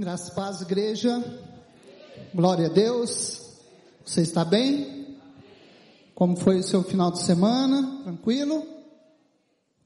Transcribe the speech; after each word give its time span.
Graças 0.00 0.30
paz, 0.30 0.62
igreja. 0.62 1.22
Glória 2.34 2.68
a 2.68 2.70
Deus. 2.70 3.42
Você 4.02 4.22
está 4.22 4.46
bem? 4.46 5.18
Como 6.14 6.38
foi 6.38 6.60
o 6.60 6.62
seu 6.62 6.82
final 6.82 7.10
de 7.10 7.20
semana? 7.20 8.00
Tranquilo? 8.04 8.66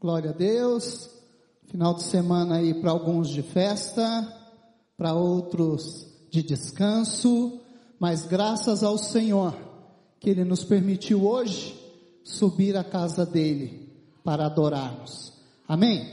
Glória 0.00 0.30
a 0.30 0.32
Deus. 0.32 1.10
Final 1.66 1.94
de 1.94 2.04
semana 2.04 2.58
aí 2.58 2.74
para 2.74 2.92
alguns 2.92 3.28
de 3.28 3.42
festa, 3.42 4.32
para 4.96 5.14
outros 5.14 6.06
de 6.30 6.44
descanso, 6.44 7.60
mas 7.98 8.24
graças 8.24 8.84
ao 8.84 8.96
Senhor 8.96 9.52
que 10.20 10.30
Ele 10.30 10.44
nos 10.44 10.62
permitiu 10.62 11.26
hoje 11.26 11.76
subir 12.22 12.76
à 12.76 12.84
casa 12.84 13.26
dele 13.26 13.92
para 14.22 14.46
adorarmos. 14.46 15.32
Amém? 15.66 16.08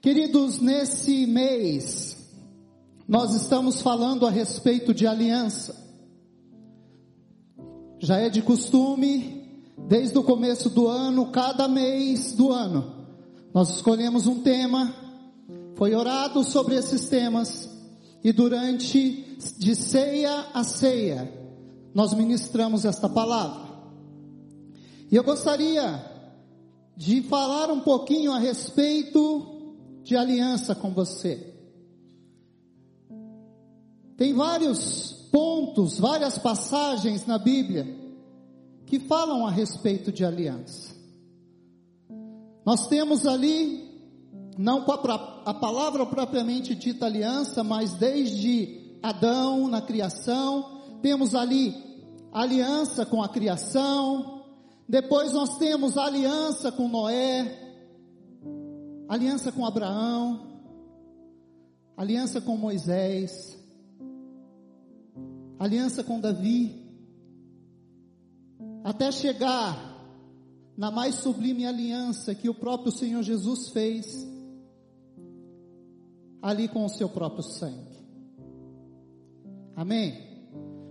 Queridos, 0.00 0.60
nesse 0.60 1.26
mês, 1.26 2.13
nós 3.06 3.34
estamos 3.34 3.82
falando 3.82 4.26
a 4.26 4.30
respeito 4.30 4.94
de 4.94 5.06
aliança. 5.06 5.74
Já 7.98 8.18
é 8.18 8.28
de 8.28 8.42
costume, 8.42 9.62
desde 9.88 10.18
o 10.18 10.24
começo 10.24 10.70
do 10.70 10.88
ano, 10.88 11.30
cada 11.30 11.68
mês 11.68 12.32
do 12.32 12.50
ano, 12.50 13.06
nós 13.52 13.76
escolhemos 13.76 14.26
um 14.26 14.42
tema, 14.42 14.94
foi 15.76 15.94
orado 15.94 16.42
sobre 16.42 16.74
esses 16.74 17.08
temas, 17.08 17.70
e 18.22 18.32
durante 18.32 19.36
de 19.58 19.74
ceia 19.74 20.46
a 20.54 20.64
ceia, 20.64 21.32
nós 21.94 22.14
ministramos 22.14 22.84
esta 22.84 23.08
palavra. 23.08 23.74
E 25.10 25.16
eu 25.16 25.22
gostaria 25.22 26.04
de 26.96 27.22
falar 27.22 27.70
um 27.70 27.80
pouquinho 27.80 28.32
a 28.32 28.38
respeito 28.38 29.76
de 30.02 30.16
aliança 30.16 30.74
com 30.74 30.90
você. 30.90 31.53
Tem 34.16 34.32
vários 34.32 35.12
pontos, 35.32 35.98
várias 35.98 36.38
passagens 36.38 37.26
na 37.26 37.38
Bíblia 37.38 37.86
que 38.86 39.00
falam 39.00 39.46
a 39.46 39.50
respeito 39.50 40.12
de 40.12 40.24
aliança. 40.24 40.94
Nós 42.64 42.86
temos 42.86 43.26
ali, 43.26 43.90
não 44.56 44.84
a 45.44 45.54
palavra 45.54 46.06
propriamente 46.06 46.74
dita 46.74 47.06
aliança, 47.06 47.64
mas 47.64 47.94
desde 47.94 48.98
Adão 49.02 49.68
na 49.68 49.82
criação, 49.82 50.82
temos 51.02 51.34
ali 51.34 51.74
aliança 52.32 53.04
com 53.04 53.22
a 53.22 53.28
criação, 53.28 54.44
depois 54.88 55.32
nós 55.32 55.58
temos 55.58 55.98
aliança 55.98 56.72
com 56.72 56.88
Noé, 56.88 57.74
aliança 59.08 59.52
com 59.52 59.66
Abraão, 59.66 60.62
aliança 61.96 62.40
com 62.40 62.56
Moisés, 62.56 63.58
aliança 65.58 66.02
com 66.02 66.20
Davi, 66.20 66.82
até 68.82 69.10
chegar 69.10 69.92
na 70.76 70.90
mais 70.90 71.16
sublime 71.16 71.66
aliança 71.66 72.34
que 72.34 72.48
o 72.48 72.54
próprio 72.54 72.92
Senhor 72.92 73.22
Jesus 73.22 73.68
fez, 73.68 74.26
ali 76.42 76.68
com 76.68 76.84
o 76.84 76.88
seu 76.88 77.08
próprio 77.08 77.42
sangue. 77.42 77.94
Amém? 79.74 80.22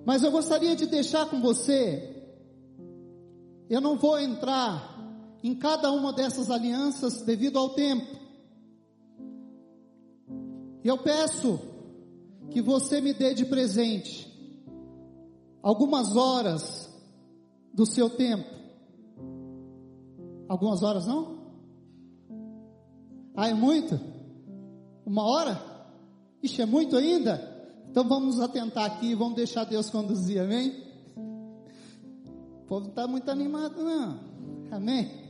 Mas 0.05 0.23
eu 0.23 0.31
gostaria 0.31 0.75
de 0.75 0.87
deixar 0.87 1.29
com 1.29 1.39
você, 1.39 2.09
eu 3.69 3.79
não 3.79 3.97
vou 3.97 4.19
entrar 4.19 4.91
em 5.43 5.53
cada 5.53 5.91
uma 5.91 6.11
dessas 6.13 6.49
alianças 6.49 7.21
devido 7.21 7.59
ao 7.59 7.69
tempo. 7.69 8.23
Eu 10.83 10.97
peço 10.97 11.59
que 12.49 12.61
você 12.61 12.99
me 12.99 13.13
dê 13.13 13.33
de 13.33 13.45
presente 13.45 14.32
algumas 15.63 16.15
horas 16.17 16.93
do 17.73 17.85
seu 17.85 18.09
tempo. 18.09 18.47
Algumas 20.49 20.83
horas 20.83 21.07
não? 21.07 21.41
Ah, 23.33 23.47
é 23.47 23.53
muito? 23.53 23.99
Uma 25.05 25.23
hora? 25.23 25.59
Ixi, 26.43 26.61
é 26.61 26.65
muito 26.65 26.97
ainda? 26.97 27.51
Então 27.89 28.07
vamos 28.07 28.39
atentar 28.39 28.85
aqui 28.85 29.15
vamos 29.15 29.35
deixar 29.35 29.63
Deus 29.63 29.89
conduzir, 29.89 30.41
amém? 30.41 30.83
O 31.15 32.65
povo 32.67 32.81
não 32.81 32.89
está 32.89 33.07
muito 33.07 33.31
animado, 33.31 33.81
não. 33.81 34.19
Amém? 34.71 35.23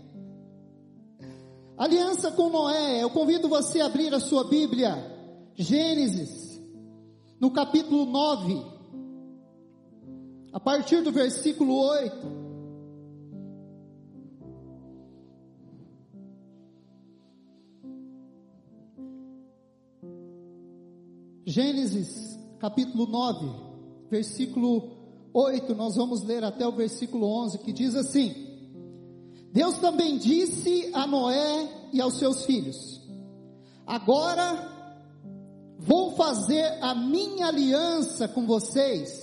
Aliança 1.78 2.32
com 2.32 2.50
Noé. 2.50 3.04
Eu 3.04 3.10
convido 3.10 3.48
você 3.48 3.82
a 3.82 3.86
abrir 3.86 4.14
a 4.14 4.20
sua 4.20 4.46
Bíblia. 4.46 5.12
Gênesis, 5.56 6.62
no 7.40 7.52
capítulo 7.52 8.06
9 8.06 8.73
a 10.54 10.60
partir 10.60 11.02
do 11.02 11.12
versículo 11.12 11.76
8. 11.76 12.44
Gênesis 21.46 22.40
capítulo 22.60 23.08
9, 23.08 23.50
versículo 24.10 24.92
8, 25.34 25.76
nós 25.76 25.96
vamos 25.96 26.24
ler 26.24 26.44
até 26.44 26.66
o 26.68 26.72
versículo 26.72 27.28
11, 27.44 27.58
que 27.60 27.74
diz 27.74 27.96
assim: 27.96 28.34
Deus 29.52 29.80
também 29.80 30.18
disse 30.20 30.92
a 30.94 31.08
Noé 31.08 31.90
e 31.92 32.00
aos 32.00 32.14
seus 32.20 32.46
filhos: 32.46 33.02
Agora 33.86 34.72
vou 35.80 36.16
fazer 36.16 36.78
a 36.82 36.94
minha 36.94 37.48
aliança 37.48 38.28
com 38.28 38.46
vocês 38.46 39.23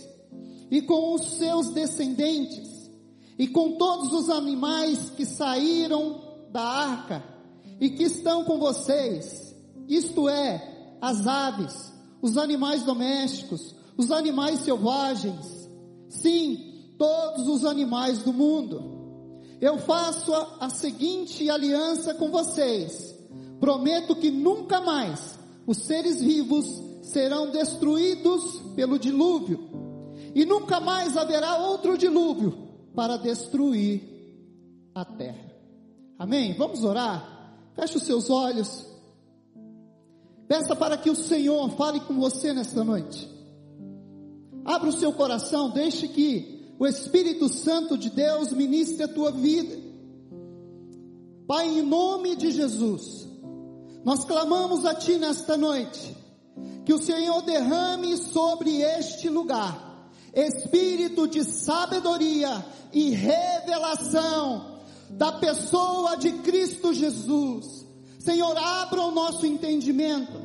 e 0.70 0.80
com 0.80 1.14
os 1.14 1.32
seus 1.32 1.70
descendentes, 1.70 2.90
e 3.38 3.48
com 3.48 3.72
todos 3.72 4.12
os 4.12 4.30
animais 4.30 5.10
que 5.10 5.26
saíram 5.26 6.20
da 6.52 6.62
arca 6.62 7.24
e 7.80 7.90
que 7.90 8.04
estão 8.04 8.44
com 8.44 8.58
vocês, 8.58 9.56
isto 9.88 10.28
é, 10.28 10.96
as 11.00 11.26
aves, 11.26 11.92
os 12.22 12.36
animais 12.36 12.84
domésticos, 12.84 13.74
os 13.96 14.12
animais 14.12 14.60
selvagens, 14.60 15.68
sim, 16.08 16.94
todos 16.98 17.48
os 17.48 17.64
animais 17.64 18.22
do 18.22 18.32
mundo. 18.32 19.00
Eu 19.60 19.78
faço 19.78 20.32
a, 20.34 20.58
a 20.60 20.70
seguinte 20.70 21.48
aliança 21.48 22.14
com 22.14 22.30
vocês: 22.30 23.18
prometo 23.58 24.14
que 24.14 24.30
nunca 24.30 24.80
mais 24.80 25.38
os 25.66 25.78
seres 25.78 26.20
vivos 26.20 26.66
serão 27.02 27.50
destruídos 27.50 28.60
pelo 28.76 28.98
dilúvio 28.98 29.79
e 30.34 30.44
nunca 30.44 30.80
mais 30.80 31.16
haverá 31.16 31.58
outro 31.58 31.96
dilúvio 31.98 32.68
para 32.94 33.16
destruir 33.16 34.02
a 34.94 35.04
terra. 35.04 35.50
Amém? 36.18 36.54
Vamos 36.54 36.84
orar? 36.84 37.56
Feche 37.74 37.96
os 37.96 38.02
seus 38.02 38.30
olhos. 38.30 38.86
Peça 40.46 40.74
para 40.74 40.96
que 40.98 41.10
o 41.10 41.16
Senhor 41.16 41.70
fale 41.70 42.00
com 42.00 42.14
você 42.14 42.52
nesta 42.52 42.84
noite. 42.84 43.28
Abra 44.64 44.88
o 44.88 44.92
seu 44.92 45.12
coração, 45.12 45.70
deixe 45.70 46.08
que 46.08 46.74
o 46.78 46.86
Espírito 46.86 47.48
Santo 47.48 47.96
de 47.96 48.10
Deus 48.10 48.52
ministre 48.52 49.04
a 49.04 49.08
tua 49.08 49.30
vida. 49.30 49.78
Pai, 51.46 51.66
em 51.66 51.82
nome 51.82 52.36
de 52.36 52.50
Jesus, 52.50 53.26
nós 54.04 54.24
clamamos 54.24 54.84
a 54.84 54.94
Ti 54.94 55.16
nesta 55.16 55.56
noite, 55.56 56.16
que 56.84 56.92
o 56.92 56.98
Senhor 56.98 57.42
derrame 57.42 58.16
sobre 58.16 58.80
este 58.80 59.28
lugar 59.28 59.89
espírito 60.34 61.26
de 61.26 61.44
sabedoria 61.44 62.64
e 62.92 63.10
revelação 63.10 64.80
da 65.10 65.32
pessoa 65.32 66.16
de 66.16 66.32
Cristo 66.38 66.92
Jesus. 66.92 67.86
Senhor, 68.18 68.56
abra 68.56 69.02
o 69.02 69.10
nosso 69.10 69.46
entendimento. 69.46 70.40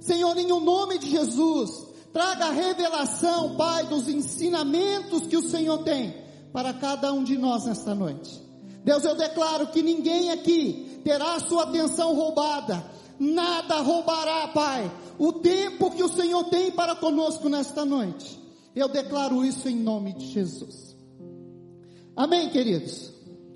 Senhor, 0.00 0.36
em 0.38 0.50
o 0.50 0.60
nome 0.60 0.98
de 0.98 1.10
Jesus, 1.10 1.70
traga 2.12 2.46
a 2.46 2.52
revelação, 2.52 3.56
Pai, 3.56 3.86
dos 3.86 4.08
ensinamentos 4.08 5.26
que 5.26 5.36
o 5.36 5.42
Senhor 5.42 5.78
tem 5.78 6.14
para 6.52 6.72
cada 6.72 7.12
um 7.12 7.22
de 7.22 7.36
nós 7.36 7.66
nesta 7.66 7.94
noite. 7.94 8.40
Deus, 8.82 9.04
eu 9.04 9.14
declaro 9.14 9.68
que 9.68 9.82
ninguém 9.82 10.30
aqui 10.30 11.00
terá 11.04 11.34
a 11.34 11.40
sua 11.40 11.64
atenção 11.64 12.14
roubada, 12.14 12.84
nada 13.18 13.76
roubará, 13.80 14.48
Pai, 14.48 14.90
o 15.18 15.34
tempo 15.34 15.90
que 15.90 16.02
o 16.02 16.08
Senhor 16.08 16.44
tem 16.44 16.72
para 16.72 16.96
conosco 16.96 17.48
nesta 17.48 17.84
noite. 17.84 18.39
Eu 18.74 18.88
declaro 18.88 19.44
isso 19.44 19.68
em 19.68 19.76
nome 19.76 20.12
de 20.12 20.26
Jesus. 20.26 20.96
Amém, 22.16 22.50
queridos? 22.50 23.12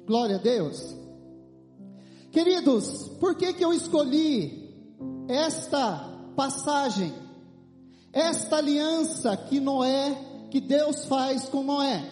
Glória 0.06 0.36
a 0.36 0.38
Deus. 0.38 0.94
Queridos, 2.30 3.08
por 3.20 3.36
que 3.36 3.52
que 3.52 3.64
eu 3.64 3.72
escolhi 3.72 4.74
esta 5.28 6.10
passagem? 6.36 7.12
Esta 8.12 8.56
aliança 8.56 9.36
que 9.36 9.60
Noé, 9.60 10.16
que 10.50 10.60
Deus 10.60 11.04
faz 11.04 11.44
com 11.48 11.62
Noé? 11.62 12.10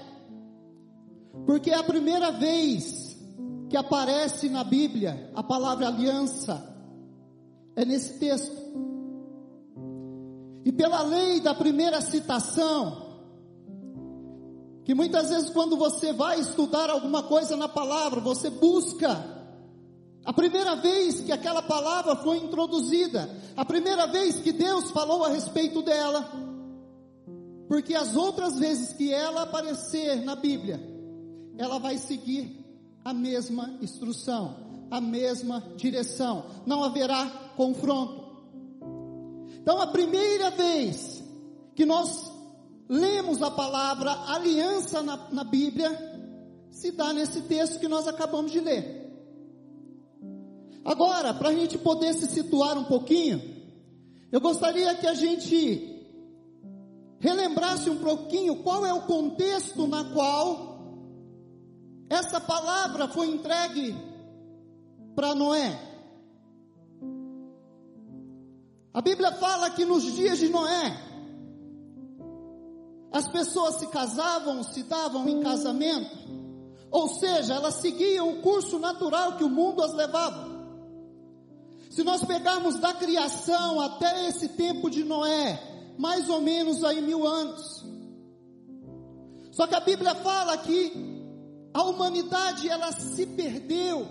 Porque 1.46 1.70
é 1.70 1.76
a 1.76 1.82
primeira 1.82 2.30
vez 2.30 3.16
que 3.68 3.76
aparece 3.76 4.48
na 4.48 4.62
Bíblia 4.62 5.30
a 5.34 5.42
palavra 5.42 5.88
aliança. 5.88 6.70
É 7.74 7.84
nesse 7.84 8.18
texto. 8.18 8.61
E 10.72 10.74
pela 10.74 11.02
lei 11.02 11.38
da 11.38 11.54
primeira 11.54 12.00
citação, 12.00 13.20
que 14.84 14.94
muitas 14.94 15.28
vezes 15.28 15.50
quando 15.50 15.76
você 15.76 16.14
vai 16.14 16.40
estudar 16.40 16.88
alguma 16.88 17.22
coisa 17.24 17.56
na 17.58 17.68
palavra, 17.68 18.20
você 18.20 18.48
busca 18.48 19.22
a 20.24 20.32
primeira 20.32 20.76
vez 20.76 21.20
que 21.20 21.30
aquela 21.30 21.60
palavra 21.60 22.16
foi 22.16 22.38
introduzida, 22.38 23.28
a 23.54 23.64
primeira 23.66 24.06
vez 24.06 24.36
que 24.40 24.50
Deus 24.50 24.90
falou 24.92 25.24
a 25.24 25.28
respeito 25.28 25.82
dela, 25.82 26.30
porque 27.68 27.94
as 27.94 28.16
outras 28.16 28.58
vezes 28.58 28.94
que 28.94 29.12
ela 29.12 29.42
aparecer 29.42 30.22
na 30.22 30.34
Bíblia, 30.34 30.80
ela 31.58 31.78
vai 31.78 31.98
seguir 31.98 32.64
a 33.04 33.12
mesma 33.12 33.78
instrução, 33.82 34.56
a 34.90 35.00
mesma 35.02 35.62
direção, 35.76 36.46
não 36.64 36.82
haverá 36.82 37.26
confronto. 37.56 38.21
Então, 39.62 39.80
a 39.80 39.86
primeira 39.86 40.50
vez 40.50 41.22
que 41.76 41.86
nós 41.86 42.32
lemos 42.88 43.40
a 43.40 43.50
palavra 43.50 44.10
aliança 44.26 45.02
na, 45.04 45.30
na 45.30 45.44
Bíblia, 45.44 45.88
se 46.68 46.90
dá 46.90 47.12
nesse 47.12 47.42
texto 47.42 47.78
que 47.78 47.86
nós 47.86 48.08
acabamos 48.08 48.50
de 48.50 48.58
ler. 48.58 49.08
Agora, 50.84 51.32
para 51.32 51.50
a 51.50 51.54
gente 51.54 51.78
poder 51.78 52.12
se 52.12 52.26
situar 52.26 52.76
um 52.76 52.82
pouquinho, 52.84 53.40
eu 54.32 54.40
gostaria 54.40 54.96
que 54.96 55.06
a 55.06 55.14
gente 55.14 55.88
relembrasse 57.20 57.88
um 57.88 57.98
pouquinho 57.98 58.64
qual 58.64 58.84
é 58.84 58.92
o 58.92 59.02
contexto 59.02 59.86
na 59.86 60.06
qual 60.12 60.72
essa 62.10 62.40
palavra 62.40 63.06
foi 63.06 63.28
entregue 63.28 63.94
para 65.14 65.36
Noé. 65.36 65.91
A 68.94 69.00
Bíblia 69.00 69.32
fala 69.32 69.70
que 69.70 69.84
nos 69.84 70.02
dias 70.02 70.38
de 70.38 70.48
Noé, 70.48 71.00
as 73.10 73.28
pessoas 73.28 73.76
se 73.76 73.86
casavam, 73.86 74.62
se 74.62 74.82
davam 74.82 75.28
em 75.28 75.40
casamento, 75.40 76.10
ou 76.90 77.08
seja, 77.08 77.54
elas 77.54 77.74
seguiam 77.74 78.30
o 78.30 78.42
curso 78.42 78.78
natural 78.78 79.36
que 79.36 79.44
o 79.44 79.48
mundo 79.48 79.82
as 79.82 79.94
levava. 79.94 80.52
Se 81.90 82.02
nós 82.02 82.24
pegarmos 82.24 82.78
da 82.78 82.92
criação 82.94 83.80
até 83.80 84.28
esse 84.28 84.48
tempo 84.48 84.90
de 84.90 85.04
Noé, 85.04 85.94
mais 85.98 86.28
ou 86.28 86.40
menos 86.40 86.84
aí 86.84 87.00
mil 87.00 87.26
anos. 87.26 87.84
Só 89.50 89.66
que 89.66 89.74
a 89.74 89.80
Bíblia 89.80 90.14
fala 90.16 90.56
que 90.58 90.92
a 91.72 91.82
humanidade 91.82 92.68
ela 92.68 92.92
se 92.92 93.26
perdeu. 93.26 94.06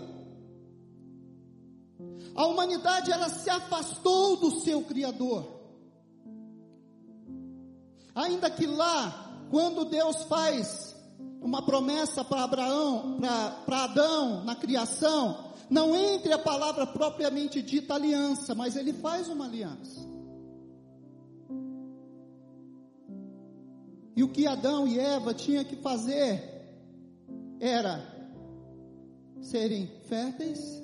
A 2.35 2.45
humanidade 2.45 3.11
ela 3.11 3.29
se 3.29 3.49
afastou 3.49 4.37
do 4.37 4.61
seu 4.61 4.83
Criador. 4.83 5.45
Ainda 8.13 8.49
que 8.49 8.65
lá, 8.65 9.45
quando 9.49 9.85
Deus 9.85 10.23
faz 10.23 10.95
uma 11.41 11.61
promessa 11.61 12.23
para 12.23 12.43
Abraão, 12.43 13.17
para 13.65 13.83
Adão 13.83 14.43
na 14.43 14.55
criação, 14.55 15.51
não 15.69 15.95
entre 15.95 16.33
a 16.33 16.39
palavra 16.39 16.85
propriamente 16.85 17.61
dita 17.61 17.95
aliança, 17.95 18.53
mas 18.53 18.75
ele 18.75 18.93
faz 18.93 19.29
uma 19.29 19.45
aliança. 19.45 20.09
E 24.15 24.23
o 24.23 24.29
que 24.29 24.45
Adão 24.45 24.87
e 24.87 24.99
Eva 24.99 25.33
tinham 25.33 25.63
que 25.63 25.77
fazer 25.77 26.51
era 27.59 28.05
serem 29.41 29.87
férteis, 30.07 30.80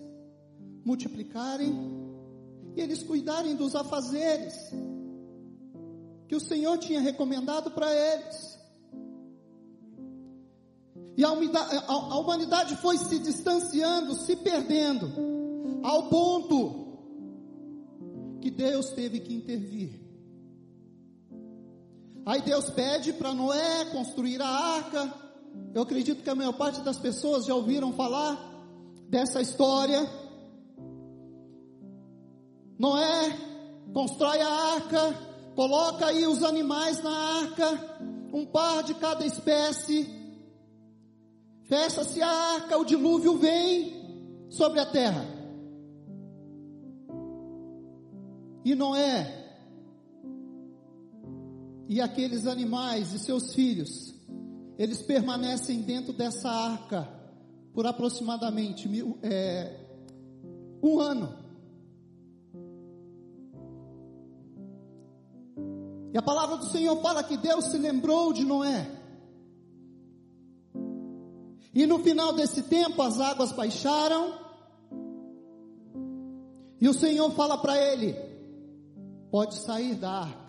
multiplicarem 0.88 1.76
e 2.76 2.80
eles 2.80 3.04
cuidarem 3.04 3.56
dos 3.56 3.76
afazeres 3.76 4.56
que 6.30 6.36
o 6.36 6.40
Senhor 6.40 6.78
tinha 6.78 7.02
recomendado 7.02 7.72
para 7.72 7.94
eles. 7.94 8.58
E 11.18 11.24
a 11.26 11.32
humanidade 12.20 12.78
foi 12.78 12.98
se 12.98 13.20
distanciando, 13.20 14.16
se 14.16 14.36
perdendo, 14.36 15.12
ao 15.84 16.08
ponto 16.10 16.88
que 18.40 18.52
Deus 18.52 18.92
teve 18.92 19.20
que 19.20 19.34
intervir. 19.34 20.00
Aí 22.26 22.42
Deus 22.42 22.70
pede 22.70 23.14
para 23.14 23.34
Noé 23.34 23.86
construir 23.86 24.42
a 24.42 24.48
arca. 24.48 25.14
Eu 25.74 25.82
acredito 25.82 26.22
que 26.22 26.30
a 26.30 26.36
maior 26.36 26.54
parte 26.54 26.82
das 26.82 27.00
pessoas 27.00 27.46
já 27.46 27.56
ouviram 27.56 27.94
falar 27.94 28.38
dessa 29.10 29.42
história. 29.42 30.27
Noé 32.78 33.38
constrói 33.94 34.42
a 34.42 34.50
arca, 34.76 35.14
coloca 35.56 36.06
aí 36.06 36.28
os 36.28 36.44
animais 36.44 37.02
na 37.02 37.12
arca, 37.12 37.98
um 38.34 38.46
par 38.46 38.84
de 38.84 38.94
cada 38.96 39.26
espécie, 39.26 40.18
Fecha-se 41.68 42.22
a 42.22 42.30
arca, 42.30 42.78
o 42.78 42.86
dilúvio 42.86 43.38
vem 43.38 44.48
sobre 44.50 44.80
a 44.80 44.86
terra. 44.86 45.26
E 48.64 48.74
Noé 48.74 49.34
e 51.90 52.00
aqueles 52.02 52.48
animais 52.48 53.14
e 53.14 53.20
seus 53.20 53.54
filhos, 53.54 54.16
eles 54.78 55.02
permanecem 55.02 55.82
dentro 55.82 56.14
dessa 56.14 56.50
arca 56.50 57.08
por 57.74 57.86
aproximadamente 57.86 58.88
mil, 58.88 59.18
é, 59.22 59.78
um 60.82 61.00
ano. 61.00 61.47
E 66.14 66.18
a 66.18 66.22
palavra 66.22 66.58
do 66.58 66.66
Senhor 66.68 67.02
fala 67.02 67.24
que 67.24 67.38
Deus 67.38 67.66
se 67.66 67.78
lembrou 67.78 68.32
de 68.34 68.44
Noé. 68.44 68.90
E 71.74 71.86
no 71.86 72.00
final 72.00 72.34
desse 72.34 72.64
tempo 72.64 73.02
as 73.02 73.20
águas 73.20 73.52
baixaram. 73.52 74.34
E 76.80 76.88
o 76.88 76.94
Senhor 76.94 77.30
fala 77.32 77.58
para 77.58 77.78
ele: 77.78 78.16
pode 79.30 79.56
sair 79.56 79.96
da 79.96 80.10
arca. 80.10 80.48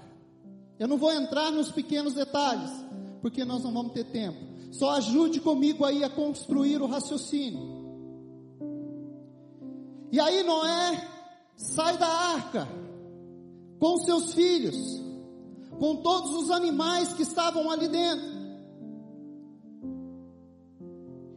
Eu 0.78 0.86
não 0.86 0.96
vou 0.96 1.12
entrar 1.12 1.50
nos 1.50 1.72
pequenos 1.72 2.14
detalhes, 2.14 2.70
porque 3.20 3.44
nós 3.44 3.64
não 3.64 3.72
vamos 3.72 3.92
ter 3.92 4.04
tempo. 4.04 4.38
Só 4.70 4.92
ajude 4.92 5.40
comigo 5.40 5.84
aí 5.84 6.04
a 6.04 6.10
construir 6.10 6.80
o 6.80 6.86
raciocínio. 6.86 7.78
E 10.10 10.20
aí 10.20 10.42
Noé 10.42 11.08
sai 11.56 11.98
da 11.98 12.06
arca 12.06 12.68
com 13.78 13.98
seus 13.98 14.34
filhos, 14.34 14.76
com 15.78 15.96
todos 15.96 16.32
os 16.34 16.50
animais 16.50 17.12
que 17.12 17.22
estavam 17.22 17.70
ali 17.70 17.88
dentro. 17.88 18.38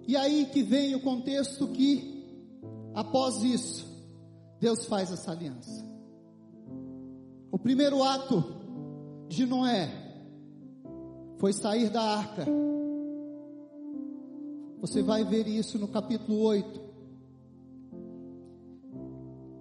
E 0.08 0.18
aí 0.18 0.46
que 0.48 0.64
vem 0.64 0.96
o 0.96 1.02
contexto 1.02 1.68
que, 1.68 2.26
após 2.94 3.44
isso, 3.44 3.86
Deus 4.60 4.86
faz 4.86 5.12
essa 5.12 5.32
aliança. 5.32 5.86
O 7.52 7.58
primeiro 7.58 8.04
ato 8.04 8.44
de 9.30 9.46
Noé 9.46 9.90
foi 11.38 11.54
sair 11.54 11.90
da 11.90 12.02
arca. 12.02 12.46
Você 14.82 15.04
vai 15.04 15.24
ver 15.24 15.48
isso 15.48 15.78
no 15.78 15.88
capítulo 15.88 16.40
8, 16.40 16.82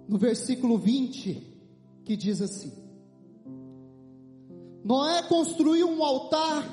no 0.07 0.17
versículo 0.17 0.77
20, 0.77 1.41
que 2.03 2.15
diz 2.17 2.41
assim: 2.41 2.71
Noé 4.83 5.23
construiu 5.23 5.89
um 5.89 6.03
altar 6.03 6.65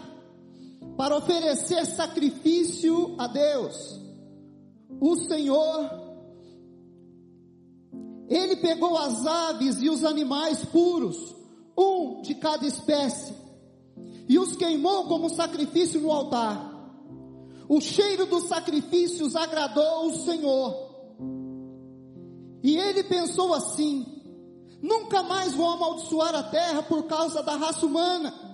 para 0.96 1.16
oferecer 1.16 1.84
sacrifício 1.86 3.14
a 3.18 3.26
Deus. 3.26 4.00
O 5.00 5.16
Senhor, 5.16 5.90
Ele 8.28 8.56
pegou 8.56 8.96
as 8.96 9.24
aves 9.26 9.80
e 9.80 9.88
os 9.88 10.04
animais 10.04 10.64
puros, 10.64 11.36
um 11.76 12.22
de 12.22 12.34
cada 12.34 12.66
espécie, 12.66 13.32
e 14.28 14.38
os 14.38 14.56
queimou 14.56 15.04
como 15.04 15.30
sacrifício 15.30 16.00
no 16.00 16.10
altar. 16.10 16.68
O 17.68 17.80
cheiro 17.80 18.26
dos 18.26 18.44
sacrifícios 18.44 19.36
agradou 19.36 20.06
o 20.06 20.16
Senhor. 20.24 20.88
E 22.62 22.76
ele 22.76 23.04
pensou 23.04 23.54
assim: 23.54 24.17
nunca 24.80 25.22
mais 25.22 25.54
vou 25.54 25.70
amaldiçoar 25.70 26.34
a 26.34 26.42
terra 26.42 26.82
por 26.82 27.04
causa 27.04 27.42
da 27.42 27.56
raça 27.56 27.84
humana 27.84 28.48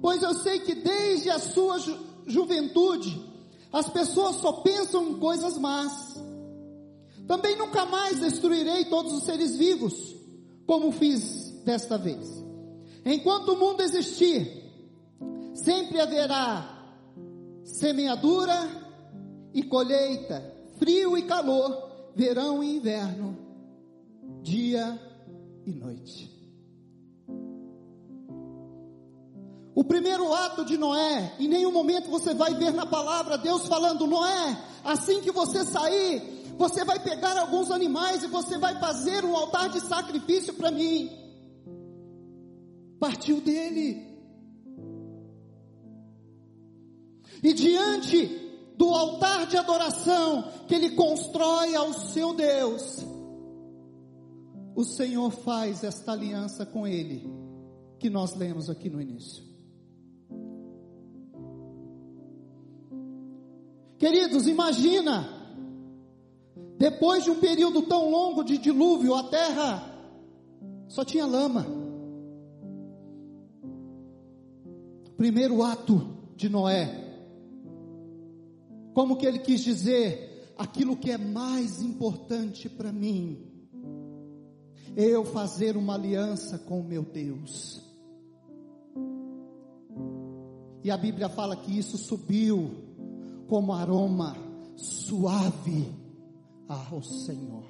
pois 0.00 0.22
eu 0.22 0.34
sei 0.34 0.60
que 0.60 0.74
desde 0.74 1.30
a 1.30 1.38
sua 1.38 1.78
ju 1.78 1.96
juventude 2.26 3.28
as 3.72 3.88
pessoas 3.88 4.36
só 4.36 4.52
pensam 4.52 5.10
em 5.10 5.18
coisas 5.18 5.56
más. 5.56 6.20
Também 7.26 7.56
nunca 7.56 7.86
mais 7.86 8.18
destruirei 8.18 8.86
todos 8.86 9.12
os 9.12 9.24
seres 9.24 9.56
vivos, 9.56 10.16
como 10.66 10.90
fiz 10.90 11.62
desta 11.64 11.96
vez. 11.96 12.28
Enquanto 13.04 13.52
o 13.52 13.56
mundo 13.56 13.80
existir, 13.80 14.64
sempre 15.54 16.00
haverá 16.00 16.78
semeadura 17.64 18.68
e 19.54 19.62
colheita, 19.62 20.42
frio 20.78 21.16
e 21.16 21.22
calor, 21.22 22.10
verão 22.14 22.62
e 22.62 22.76
inverno, 22.76 23.38
dia 24.42 24.98
e 25.06 25.09
noite. 25.66 26.40
O 29.74 29.84
primeiro 29.84 30.32
ato 30.34 30.64
de 30.64 30.76
Noé, 30.76 31.34
em 31.38 31.48
nenhum 31.48 31.72
momento 31.72 32.10
você 32.10 32.34
vai 32.34 32.54
ver 32.54 32.72
na 32.72 32.84
palavra 32.86 33.38
Deus 33.38 33.66
falando: 33.66 34.06
Noé, 34.06 34.58
assim 34.84 35.20
que 35.20 35.30
você 35.30 35.64
sair, 35.64 36.54
você 36.58 36.84
vai 36.84 36.98
pegar 36.98 37.38
alguns 37.38 37.70
animais 37.70 38.22
e 38.22 38.26
você 38.26 38.58
vai 38.58 38.78
fazer 38.78 39.24
um 39.24 39.34
altar 39.34 39.70
de 39.70 39.80
sacrifício 39.80 40.54
para 40.54 40.70
mim. 40.70 41.10
Partiu 42.98 43.40
dele. 43.40 44.06
E 47.42 47.54
diante 47.54 48.26
do 48.76 48.90
altar 48.90 49.46
de 49.46 49.56
adoração 49.56 50.50
que 50.68 50.74
ele 50.74 50.90
constrói 50.90 51.74
ao 51.74 51.92
seu 51.94 52.34
Deus, 52.34 53.04
o 54.80 54.84
Senhor 54.84 55.30
faz 55.30 55.84
esta 55.84 56.12
aliança 56.12 56.64
com 56.64 56.86
ele, 56.86 57.30
que 57.98 58.08
nós 58.08 58.34
lemos 58.34 58.70
aqui 58.70 58.88
no 58.88 59.00
início. 59.00 59.44
Queridos, 63.98 64.46
imagina, 64.46 65.28
depois 66.78 67.24
de 67.24 67.30
um 67.30 67.38
período 67.38 67.82
tão 67.82 68.10
longo 68.10 68.42
de 68.42 68.56
dilúvio, 68.56 69.14
a 69.14 69.24
terra 69.24 69.84
só 70.88 71.04
tinha 71.04 71.26
lama. 71.26 71.66
Primeiro 75.18 75.62
ato 75.62 76.16
de 76.34 76.48
Noé, 76.48 76.88
como 78.94 79.18
que 79.18 79.26
ele 79.26 79.40
quis 79.40 79.62
dizer, 79.62 80.54
aquilo 80.56 80.96
que 80.96 81.10
é 81.10 81.18
mais 81.18 81.82
importante 81.82 82.66
para 82.66 82.90
mim, 82.90 83.49
eu 84.96 85.24
fazer 85.24 85.76
uma 85.76 85.94
aliança 85.94 86.58
com 86.58 86.80
o 86.80 86.84
meu 86.84 87.02
Deus. 87.02 87.80
E 90.82 90.90
a 90.90 90.96
Bíblia 90.96 91.28
fala 91.28 91.56
que 91.56 91.78
isso 91.78 91.98
subiu 91.98 92.70
como 93.46 93.72
aroma 93.72 94.36
suave 94.76 95.92
ao 96.68 97.02
Senhor. 97.02 97.64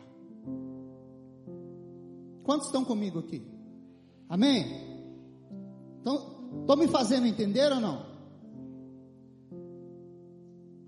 Quantos 2.42 2.66
estão 2.66 2.84
comigo 2.84 3.18
aqui? 3.18 3.42
Amém? 4.28 4.64
Estou 5.98 6.76
me 6.76 6.88
fazendo 6.88 7.26
entender 7.26 7.70
ou 7.72 7.80
não? 7.80 8.06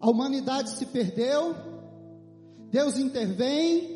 A 0.00 0.10
humanidade 0.10 0.70
se 0.70 0.86
perdeu, 0.86 1.54
Deus 2.70 2.98
intervém, 2.98 3.91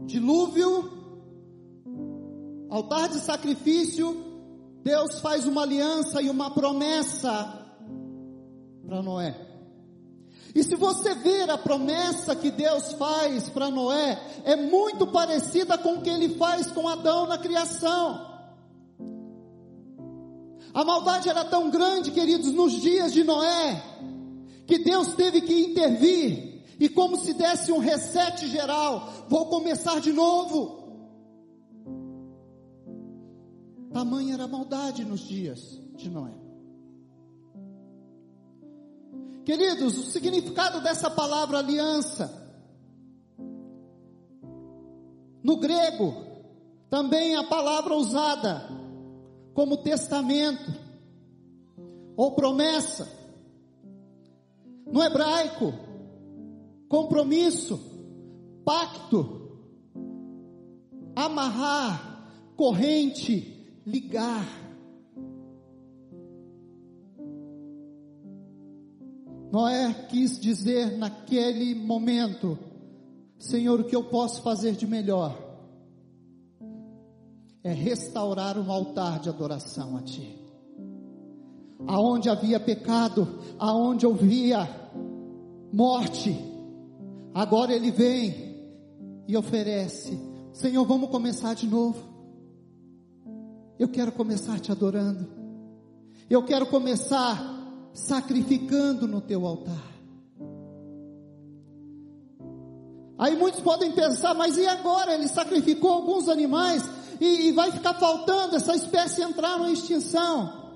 dilúvio, 0.00 0.90
altar 2.68 3.08
de 3.08 3.18
sacrifício, 3.20 4.24
Deus 4.82 5.20
faz 5.20 5.46
uma 5.46 5.62
aliança 5.62 6.22
e 6.22 6.30
uma 6.30 6.50
promessa 6.50 7.66
para 8.86 9.02
Noé. 9.02 9.46
E 10.54 10.62
se 10.62 10.74
você 10.74 11.14
ver 11.14 11.50
a 11.50 11.58
promessa 11.58 12.34
que 12.34 12.50
Deus 12.50 12.92
faz 12.94 13.48
para 13.48 13.70
Noé, 13.70 14.18
é 14.44 14.56
muito 14.56 15.06
parecida 15.06 15.76
com 15.76 15.94
o 15.94 16.00
que 16.00 16.08
ele 16.08 16.30
faz 16.36 16.68
com 16.68 16.88
Adão 16.88 17.26
na 17.26 17.36
criação. 17.36 18.36
A 20.72 20.84
maldade 20.84 21.28
era 21.28 21.44
tão 21.44 21.68
grande, 21.68 22.10
queridos, 22.10 22.52
nos 22.52 22.72
dias 22.80 23.12
de 23.12 23.24
Noé, 23.24 23.82
que 24.66 24.78
Deus 24.78 25.14
teve 25.14 25.40
que 25.40 25.64
intervir, 25.64 26.55
e 26.78 26.88
como 26.88 27.16
se 27.16 27.32
desse 27.32 27.72
um 27.72 27.78
reset 27.78 28.46
geral, 28.48 29.08
vou 29.28 29.46
começar 29.46 30.00
de 30.00 30.12
novo. 30.12 30.84
Tamanha 33.92 34.34
era 34.34 34.44
a 34.44 34.48
maldade 34.48 35.04
nos 35.04 35.20
dias 35.20 35.80
de 35.94 36.10
Noé. 36.10 36.34
Queridos, 39.44 39.96
o 39.96 40.10
significado 40.10 40.82
dessa 40.82 41.08
palavra 41.08 41.58
aliança, 41.58 42.30
no 45.42 45.56
grego, 45.56 46.12
também 46.90 47.36
a 47.36 47.44
palavra 47.44 47.94
usada 47.94 48.68
como 49.54 49.78
testamento 49.78 50.74
ou 52.16 52.32
promessa. 52.32 53.08
No 54.84 55.02
hebraico, 55.02 55.72
compromisso, 56.88 57.78
pacto, 58.64 59.46
amarrar, 61.14 62.54
corrente, 62.56 63.80
ligar. 63.86 64.46
Noé 69.50 69.92
quis 70.08 70.38
dizer 70.38 70.98
naquele 70.98 71.74
momento: 71.74 72.58
Senhor, 73.38 73.80
o 73.80 73.84
que 73.84 73.96
eu 73.96 74.04
posso 74.04 74.42
fazer 74.42 74.72
de 74.72 74.86
melhor 74.86 75.46
é 77.62 77.72
restaurar 77.72 78.58
um 78.58 78.70
altar 78.70 79.18
de 79.18 79.28
adoração 79.28 79.96
a 79.96 80.02
Ti. 80.02 80.38
Aonde 81.86 82.28
havia 82.28 82.58
pecado, 82.58 83.26
aonde 83.58 84.06
havia 84.06 84.68
morte, 85.72 86.36
agora 87.36 87.74
Ele 87.74 87.90
vem 87.90 88.56
e 89.28 89.36
oferece: 89.36 90.18
Senhor, 90.52 90.84
vamos 90.86 91.10
começar 91.10 91.54
de 91.54 91.66
novo. 91.66 91.98
Eu 93.78 93.88
quero 93.88 94.10
começar 94.10 94.58
te 94.58 94.72
adorando. 94.72 95.28
Eu 96.30 96.42
quero 96.44 96.66
começar 96.66 97.38
sacrificando 97.92 99.06
no 99.06 99.20
teu 99.20 99.46
altar. 99.46 99.94
Aí 103.18 103.36
muitos 103.36 103.60
podem 103.60 103.92
pensar, 103.92 104.34
mas 104.34 104.56
e 104.56 104.66
agora? 104.66 105.14
Ele 105.14 105.28
sacrificou 105.28 105.90
alguns 105.90 106.28
animais 106.28 106.82
e, 107.20 107.48
e 107.48 107.52
vai 107.52 107.70
ficar 107.70 107.94
faltando 107.94 108.56
essa 108.56 108.74
espécie 108.74 109.22
entrar 109.22 109.58
na 109.58 109.70
extinção. 109.70 110.70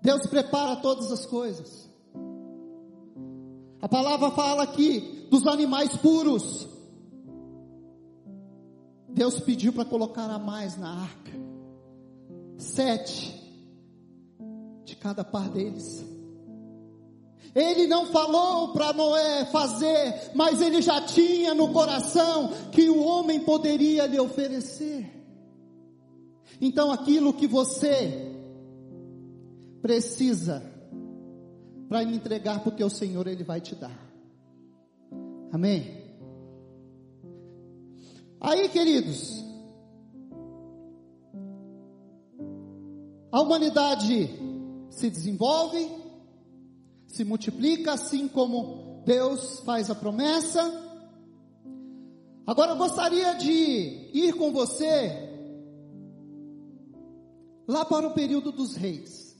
Deus 0.00 0.26
prepara 0.26 0.76
todas 0.76 1.12
as 1.12 1.26
coisas. 1.26 1.91
A 3.82 3.88
palavra 3.88 4.30
fala 4.30 4.62
aqui 4.62 5.26
dos 5.28 5.44
animais 5.44 5.96
puros. 5.96 6.68
Deus 9.08 9.40
pediu 9.40 9.72
para 9.72 9.84
colocar 9.84 10.30
a 10.30 10.38
mais 10.38 10.78
na 10.78 11.02
arca. 11.02 11.32
Sete 12.56 13.34
de 14.84 14.94
cada 14.94 15.24
par 15.24 15.50
deles. 15.50 16.06
Ele 17.52 17.88
não 17.88 18.06
falou 18.06 18.72
para 18.72 18.92
Noé 18.92 19.46
fazer, 19.46 20.30
mas 20.32 20.62
ele 20.62 20.80
já 20.80 21.02
tinha 21.02 21.52
no 21.52 21.72
coração 21.72 22.50
que 22.70 22.88
o 22.88 23.02
homem 23.02 23.40
poderia 23.40 24.06
lhe 24.06 24.18
oferecer. 24.20 25.10
Então 26.60 26.92
aquilo 26.92 27.34
que 27.34 27.48
você 27.48 28.30
precisa 29.82 30.71
para 31.92 32.06
me 32.06 32.16
entregar 32.16 32.64
para 32.64 32.86
o 32.86 32.88
Senhor, 32.88 33.26
Ele 33.26 33.44
vai 33.44 33.60
te 33.60 33.74
dar. 33.74 33.94
Amém? 35.52 36.02
Aí, 38.40 38.66
queridos, 38.70 39.44
a 43.30 43.42
humanidade 43.42 44.30
se 44.88 45.10
desenvolve, 45.10 45.86
se 47.08 47.24
multiplica, 47.24 47.92
assim 47.92 48.26
como 48.26 49.02
Deus 49.04 49.60
faz 49.60 49.90
a 49.90 49.94
promessa. 49.94 50.62
Agora 52.46 52.72
eu 52.72 52.78
gostaria 52.78 53.34
de 53.34 54.08
ir 54.14 54.32
com 54.38 54.50
você 54.50 55.28
lá 57.68 57.84
para 57.84 58.08
o 58.08 58.14
período 58.14 58.50
dos 58.50 58.76
reis. 58.76 59.31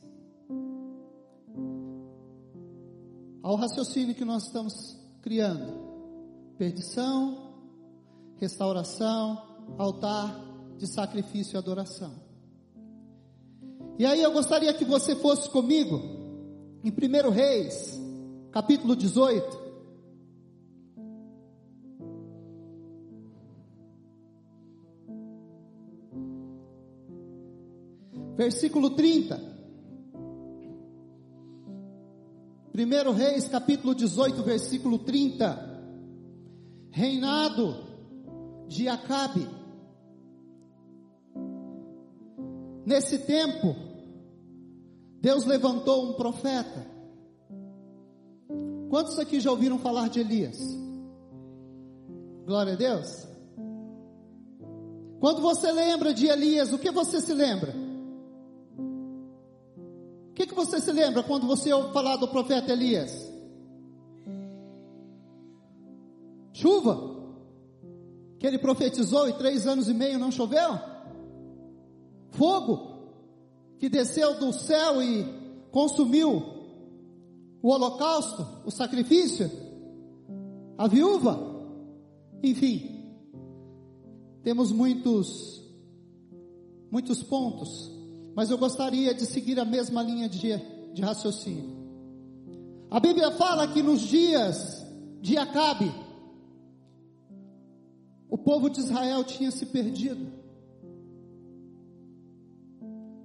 Ao 3.42 3.56
raciocínio 3.56 4.14
que 4.14 4.24
nós 4.24 4.44
estamos 4.44 4.96
criando: 5.20 5.72
perdição, 6.56 7.54
restauração, 8.36 9.42
altar 9.76 10.40
de 10.78 10.86
sacrifício 10.86 11.56
e 11.56 11.58
adoração. 11.58 12.12
E 13.98 14.06
aí 14.06 14.22
eu 14.22 14.32
gostaria 14.32 14.72
que 14.72 14.84
você 14.84 15.16
fosse 15.16 15.50
comigo 15.50 16.00
em 16.84 16.90
1 16.90 17.30
Reis, 17.30 18.00
capítulo 18.50 18.96
18. 18.96 19.62
Versículo 28.36 28.90
30. 28.90 29.61
1 32.74 33.12
Reis, 33.12 33.48
capítulo 33.48 33.94
18, 33.94 34.42
versículo 34.42 34.98
30. 34.98 35.70
Reinado 36.90 37.76
de 38.66 38.88
Acabe. 38.88 39.46
Nesse 42.86 43.18
tempo, 43.18 43.76
Deus 45.20 45.44
levantou 45.44 46.10
um 46.10 46.14
profeta. 46.14 46.86
Quantos 48.88 49.18
aqui 49.18 49.38
já 49.38 49.50
ouviram 49.50 49.78
falar 49.78 50.08
de 50.08 50.20
Elias? 50.20 50.58
Glória 52.46 52.72
a 52.72 52.76
Deus. 52.76 53.28
Quando 55.20 55.42
você 55.42 55.70
lembra 55.70 56.12
de 56.14 56.26
Elias, 56.26 56.72
o 56.72 56.78
que 56.78 56.90
você 56.90 57.20
se 57.20 57.34
lembra? 57.34 57.81
O 60.32 60.34
que, 60.34 60.46
que 60.46 60.54
você 60.54 60.80
se 60.80 60.90
lembra 60.90 61.22
quando 61.22 61.46
você 61.46 61.70
ouve 61.70 61.92
falar 61.92 62.16
do 62.16 62.26
profeta 62.26 62.72
Elias? 62.72 63.30
Chuva, 66.54 66.98
que 68.38 68.46
ele 68.46 68.58
profetizou 68.58 69.28
e 69.28 69.34
três 69.34 69.66
anos 69.66 69.88
e 69.88 69.94
meio 69.94 70.18
não 70.18 70.32
choveu? 70.32 70.78
Fogo, 72.30 73.10
que 73.78 73.90
desceu 73.90 74.40
do 74.40 74.54
céu 74.54 75.02
e 75.02 75.22
consumiu 75.70 76.42
o 77.62 77.68
holocausto, 77.68 78.46
o 78.64 78.70
sacrifício, 78.70 79.50
a 80.78 80.88
viúva, 80.88 81.38
enfim, 82.42 83.14
temos 84.42 84.72
muitos, 84.72 85.62
muitos 86.90 87.22
pontos, 87.22 87.90
mas 88.34 88.50
eu 88.50 88.58
gostaria 88.58 89.14
de 89.14 89.26
seguir 89.26 89.58
a 89.60 89.64
mesma 89.64 90.02
linha 90.02 90.28
de, 90.28 90.56
de 90.92 91.02
raciocínio. 91.02 91.82
A 92.90 93.00
Bíblia 93.00 93.30
fala 93.32 93.68
que 93.68 93.82
nos 93.82 94.00
dias 94.00 94.84
de 95.20 95.36
Acabe, 95.36 95.92
o 98.28 98.38
povo 98.38 98.68
de 98.68 98.80
Israel 98.80 99.24
tinha 99.24 99.50
se 99.50 99.66
perdido, 99.66 100.32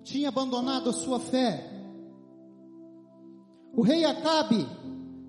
tinha 0.04 0.30
abandonado 0.30 0.90
a 0.90 0.94
sua 0.94 1.20
fé. 1.20 1.70
O 3.74 3.82
rei 3.82 4.06
Acabe, 4.06 4.66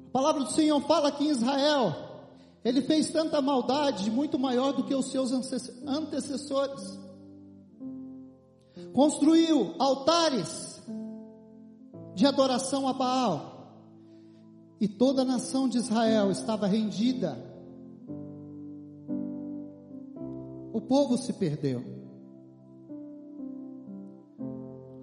a 0.06 0.10
palavra 0.10 0.44
do 0.44 0.52
Senhor 0.52 0.80
fala 0.82 1.12
que 1.12 1.24
em 1.24 1.30
Israel, 1.30 1.94
ele 2.64 2.82
fez 2.82 3.10
tanta 3.10 3.40
maldade, 3.40 4.10
muito 4.10 4.38
maior 4.38 4.72
do 4.72 4.84
que 4.84 4.94
os 4.94 5.10
seus 5.10 5.32
antecessores. 5.32 6.98
Construiu 8.98 9.76
altares 9.78 10.82
de 12.16 12.26
adoração 12.26 12.88
a 12.88 12.92
Baal, 12.92 13.70
e 14.80 14.88
toda 14.88 15.22
a 15.22 15.24
nação 15.24 15.68
de 15.68 15.78
Israel 15.78 16.32
estava 16.32 16.66
rendida 16.66 17.38
o 20.72 20.80
povo 20.80 21.16
se 21.16 21.32
perdeu. 21.32 21.80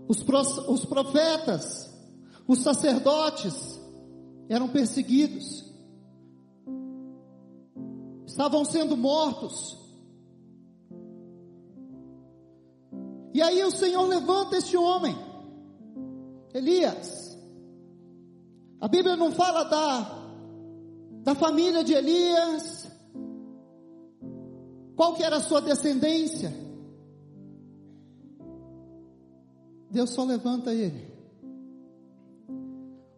Os, 0.09 0.25
os 0.67 0.85
profetas, 0.85 1.89
os 2.45 2.59
sacerdotes 2.63 3.79
eram 4.49 4.67
perseguidos, 4.67 5.73
estavam 8.27 8.65
sendo 8.65 8.97
mortos. 8.97 9.84
E 13.35 13.41
aí 13.41 13.61
o 13.65 13.69
Senhor 13.69 14.07
levanta 14.07 14.55
este 14.55 14.77
homem, 14.77 15.13
Elias. 16.53 17.37
A 18.79 18.87
Bíblia 18.87 19.17
não 19.17 19.33
fala 19.33 19.63
da, 19.65 20.29
da 21.21 21.35
família 21.35 21.83
de 21.83 21.91
Elias, 21.91 22.89
qual 24.95 25.15
que 25.15 25.23
era 25.23 25.35
a 25.35 25.41
sua 25.41 25.59
descendência? 25.59 26.53
Deus 29.91 30.11
só 30.11 30.23
levanta 30.23 30.73
ele. 30.73 31.05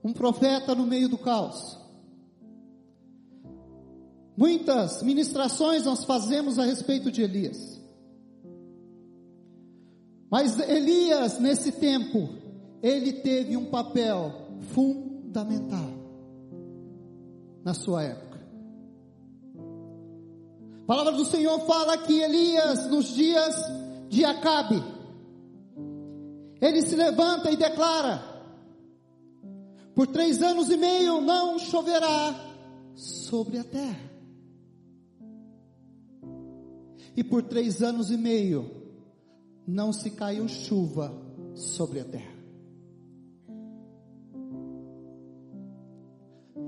Um 0.03 0.13
profeta 0.13 0.73
no 0.73 0.88
meio 0.88 1.08
do 1.08 1.19
caos. 1.19 1.77
Muitas 4.36 5.03
ministrações 5.03 5.86
nós 5.86 6.03
fazemos 6.06 6.58
a 6.58 6.63
respeito 6.63 7.12
de 7.12 7.21
Elias. 7.21 7.76
Mas 10.29 10.59
Elias, 10.59 11.39
nesse 11.39 11.71
tempo, 11.71 12.29
ele 12.81 13.13
teve 13.13 13.55
um 13.55 13.65
papel 13.65 14.33
fundamental 14.73 15.89
na 17.63 17.73
sua 17.73 18.03
época. 18.03 18.37
A 20.83 20.85
palavra 20.87 21.13
do 21.13 21.25
Senhor 21.25 21.59
fala 21.61 21.97
que 21.97 22.19
Elias, 22.19 22.89
nos 22.89 23.13
dias 23.13 23.55
de 24.09 24.23
Acabe, 24.23 24.81
ele 26.61 26.81
se 26.81 26.95
levanta 26.95 27.51
e 27.51 27.57
declara: 27.57 28.21
por 29.95 30.07
três 30.07 30.41
anos 30.41 30.69
e 30.69 30.77
meio 30.77 31.21
não 31.21 31.57
choverá 31.57 32.35
sobre 32.95 33.57
a 33.57 33.63
terra. 33.63 34.11
E 37.15 37.23
por 37.23 37.43
três 37.43 37.81
anos 37.81 38.11
e 38.11 38.17
meio 38.17 38.87
não 39.67 39.91
se 39.91 40.12
caiu 40.12 40.47
chuva 40.47 41.13
sobre 41.53 41.99
a 41.99 42.06
terra. 42.06 42.38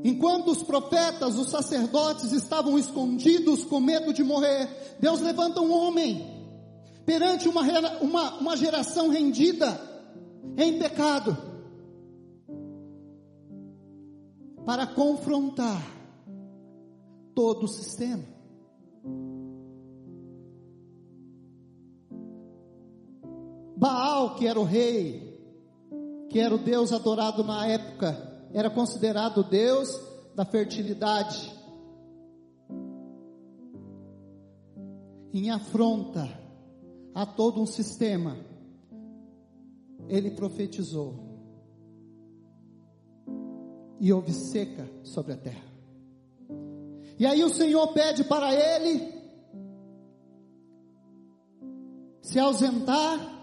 Enquanto 0.03 0.51
os 0.51 0.63
profetas, 0.63 1.38
os 1.38 1.49
sacerdotes 1.49 2.31
estavam 2.31 2.77
escondidos 2.77 3.63
com 3.65 3.79
medo 3.79 4.13
de 4.13 4.23
morrer, 4.23 4.97
Deus 4.99 5.19
levanta 5.21 5.62
um 5.62 5.71
homem 5.71 6.39
perante 7.05 7.49
uma, 7.49 7.62
uma, 8.01 8.33
uma 8.35 8.57
geração 8.57 9.09
rendida 9.09 9.79
em 10.57 10.77
pecado 10.77 11.38
para 14.65 14.85
confrontar 14.85 15.81
todo 17.33 17.63
o 17.63 17.67
sistema. 17.67 18.23
Baal, 23.79 24.35
que 24.35 24.45
era 24.45 24.59
o 24.59 24.65
rei, 24.65 25.39
que 26.29 26.37
era 26.37 26.53
o 26.53 26.57
Deus 26.57 26.91
adorado 26.91 27.45
na 27.45 27.65
época, 27.65 28.49
era 28.53 28.69
considerado 28.69 29.41
Deus 29.41 29.89
da 30.35 30.43
fertilidade. 30.43 31.49
Em 35.33 35.49
afronta 35.49 36.27
a 37.15 37.25
todo 37.25 37.61
um 37.61 37.65
sistema, 37.65 38.35
ele 40.09 40.31
profetizou. 40.31 41.29
E 43.97 44.11
houve 44.11 44.33
seca 44.33 44.89
sobre 45.03 45.31
a 45.31 45.37
terra. 45.37 45.69
E 47.17 47.25
aí 47.25 47.41
o 47.45 47.49
Senhor 47.49 47.87
pede 47.93 48.25
para 48.25 48.53
ele 48.53 49.13
se 52.21 52.37
ausentar 52.37 53.38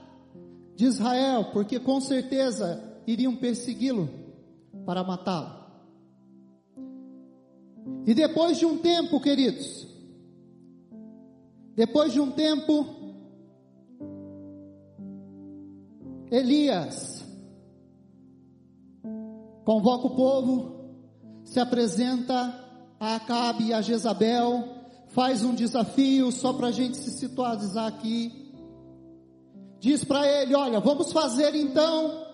de 0.77 0.85
Israel, 0.85 1.47
porque 1.53 1.81
com 1.81 2.01
certeza 2.01 2.83
iriam 3.07 3.35
persegui-lo 3.35 4.09
para 4.85 5.03
matá-lo. 5.03 5.67
E 8.07 8.15
depois 8.15 8.59
de 8.59 8.67
um 8.67 8.79
tempo, 8.79 9.21
queridos, 9.21 9.89
depois 11.75 12.12
de 12.12 12.21
um 12.21 12.31
tempo, 12.31 12.87
Elias 16.31 17.25
convoca 19.65 20.07
o 20.07 20.15
povo, 20.15 20.77
se 21.45 21.59
apresenta 21.59 22.65
a 23.01 23.17
Acabe 23.17 23.69
e 23.69 23.73
a 23.73 23.81
Jezabel, 23.83 24.77
faz 25.09 25.43
um 25.43 25.55
desafio 25.55 26.31
só 26.31 26.53
para 26.53 26.69
a 26.69 26.73
gente 26.73 26.97
se 26.97 27.11
situalizar 27.11 27.87
aqui. 27.87 28.46
Diz 29.87 30.03
para 30.03 30.27
ele: 30.27 30.53
Olha, 30.53 30.81
vamos 30.81 31.12
fazer 31.12 31.55
então 31.55 32.27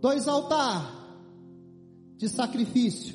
dois 0.00 0.26
altares 0.26 0.88
de 2.16 2.26
sacrifício. 2.26 3.14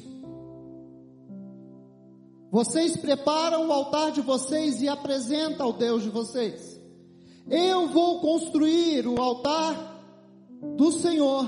Vocês 2.52 2.96
preparam 2.96 3.68
o 3.68 3.74
altar 3.74 4.12
de 4.12 4.22
vocês 4.22 4.84
e 4.84 4.88
apresentam 4.88 5.66
ao 5.66 5.74
Deus 5.74 6.04
de 6.04 6.12
vocês. 6.12 6.80
Eu 7.50 7.88
vou 7.88 8.20
construir 8.20 9.08
o 9.08 9.20
altar 9.20 9.76
do 10.78 10.92
Senhor 10.92 11.48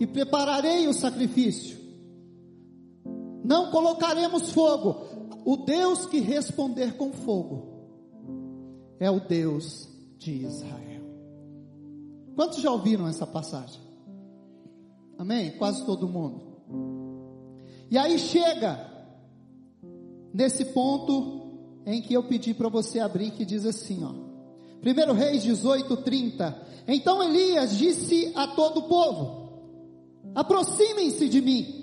e 0.00 0.06
prepararei 0.08 0.88
o 0.88 0.92
sacrifício. 0.92 1.78
Não 3.44 3.70
colocaremos 3.70 4.50
fogo. 4.50 4.96
O 5.44 5.58
Deus 5.58 6.06
que 6.06 6.18
responder 6.18 6.96
com 6.96 7.12
fogo 7.12 7.68
é 8.98 9.08
o 9.08 9.20
Deus 9.20 9.89
de 10.20 10.32
Israel. 10.44 11.02
Quantos 12.36 12.60
já 12.60 12.70
ouviram 12.70 13.08
essa 13.08 13.26
passagem? 13.26 13.80
Amém? 15.18 15.52
Quase 15.56 15.84
todo 15.84 16.06
mundo. 16.06 16.42
E 17.90 17.98
aí 17.98 18.18
chega 18.18 18.88
nesse 20.32 20.66
ponto 20.66 21.82
em 21.86 22.00
que 22.02 22.14
eu 22.14 22.22
pedi 22.22 22.54
para 22.54 22.68
você 22.68 23.00
abrir 23.00 23.30
que 23.32 23.44
diz 23.44 23.64
assim, 23.64 24.04
ó: 24.04 24.10
1 24.10 25.12
Reis 25.14 25.42
18, 25.42 25.96
30. 25.96 26.66
Então 26.86 27.22
Elias 27.22 27.76
disse 27.76 28.32
a 28.36 28.46
todo 28.48 28.80
o 28.80 28.88
povo: 28.88 29.50
Aproximem-se 30.34 31.28
de 31.28 31.40
mim. 31.40 31.80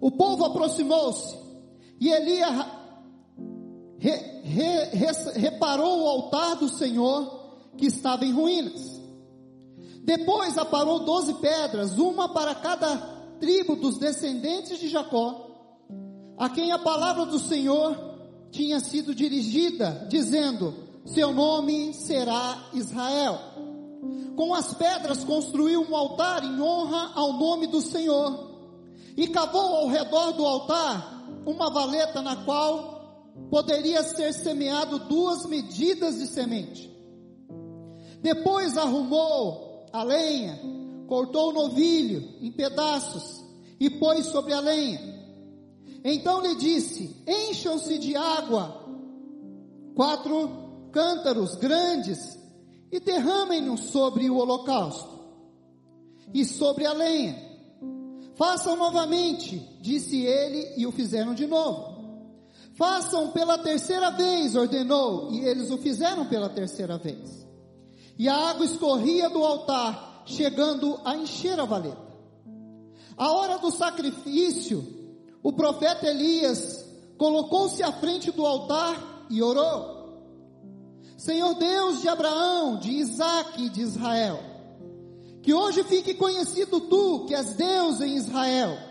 O 0.00 0.12
povo 0.12 0.44
aproximou-se, 0.44 1.36
e 2.00 2.08
Elias 2.08 2.66
re, 3.98 4.10
re, 4.44 4.84
re, 4.92 5.40
reparou 5.40 6.02
o 6.02 6.08
altar 6.08 6.56
do 6.56 6.68
Senhor 6.68 7.38
que 7.76 7.86
estava 7.86 8.24
em 8.24 8.32
ruínas. 8.32 8.98
Depois 10.02 10.56
aparou 10.56 11.00
doze 11.00 11.34
pedras, 11.34 11.98
uma 11.98 12.28
para 12.32 12.54
cada 12.54 12.96
tribo 13.38 13.76
dos 13.76 13.98
descendentes 13.98 14.78
de 14.78 14.88
Jacó, 14.88 15.46
a 16.36 16.48
quem 16.48 16.72
a 16.72 16.78
palavra 16.78 17.26
do 17.26 17.38
Senhor 17.38 18.16
tinha 18.50 18.80
sido 18.80 19.14
dirigida, 19.14 20.06
dizendo: 20.08 20.74
Seu 21.04 21.32
nome 21.32 21.92
será 21.92 22.70
Israel. 22.72 23.38
Com 24.34 24.54
as 24.54 24.72
pedras 24.72 25.24
construiu 25.24 25.82
um 25.82 25.94
altar 25.96 26.44
em 26.44 26.60
honra 26.60 27.12
ao 27.14 27.32
nome 27.34 27.66
do 27.66 27.80
Senhor, 27.80 28.50
e 29.16 29.26
cavou 29.26 29.76
ao 29.76 29.88
redor 29.88 30.32
do 30.32 30.46
altar 30.46 31.26
uma 31.44 31.70
valeta 31.70 32.22
na 32.22 32.36
qual 32.44 32.97
poderia 33.50 34.02
ser 34.02 34.32
semeado 34.32 34.98
duas 35.00 35.46
medidas 35.46 36.18
de 36.18 36.26
semente. 36.26 36.88
Depois 38.20 38.76
arrumou 38.76 39.86
a 39.92 40.02
lenha, 40.02 40.60
cortou 41.06 41.50
o 41.50 41.52
novilho 41.52 42.36
em 42.40 42.50
pedaços 42.52 43.44
e 43.80 43.88
pôs 43.88 44.26
sobre 44.26 44.52
a 44.52 44.60
lenha 44.60 45.18
então 46.04 46.40
lhe 46.40 46.54
disse: 46.54 47.16
Encham-se 47.26 47.98
de 47.98 48.16
água 48.16 48.86
quatro 49.94 50.90
cântaros 50.92 51.56
grandes 51.56 52.38
e 52.90 53.00
derramem-no 53.00 53.76
sobre 53.76 54.30
o 54.30 54.36
holocausto 54.36 55.18
e 56.32 56.44
sobre 56.44 56.86
a 56.86 56.92
lenha. 56.92 57.36
Façam 58.36 58.76
novamente, 58.76 59.58
disse 59.80 60.22
ele, 60.22 60.74
e 60.76 60.86
o 60.86 60.92
fizeram 60.92 61.34
de 61.34 61.46
novo. 61.46 61.97
Façam 62.78 63.32
pela 63.32 63.58
terceira 63.58 64.12
vez, 64.12 64.54
ordenou, 64.54 65.32
e 65.32 65.40
eles 65.40 65.68
o 65.68 65.78
fizeram 65.78 66.26
pela 66.26 66.48
terceira 66.48 66.96
vez. 66.96 67.44
E 68.16 68.28
a 68.28 68.50
água 68.50 68.64
escorria 68.64 69.28
do 69.28 69.44
altar, 69.44 70.22
chegando 70.24 70.96
a 71.04 71.16
encher 71.16 71.58
a 71.58 71.64
valeta. 71.64 72.06
A 73.16 73.32
hora 73.32 73.58
do 73.58 73.72
sacrifício 73.72 74.96
o 75.42 75.52
profeta 75.52 76.06
Elias 76.06 76.84
colocou-se 77.16 77.82
à 77.82 77.90
frente 77.90 78.30
do 78.30 78.46
altar 78.46 79.26
e 79.28 79.42
orou. 79.42 79.98
Senhor 81.16 81.54
Deus 81.54 82.00
de 82.00 82.08
Abraão, 82.08 82.78
de 82.78 82.92
Isaac 82.92 83.60
e 83.60 83.68
de 83.68 83.82
Israel, 83.82 84.38
que 85.42 85.52
hoje 85.52 85.82
fique 85.82 86.14
conhecido 86.14 86.80
tu, 86.82 87.24
que 87.26 87.34
és 87.34 87.54
Deus 87.54 88.00
em 88.00 88.16
Israel, 88.16 88.87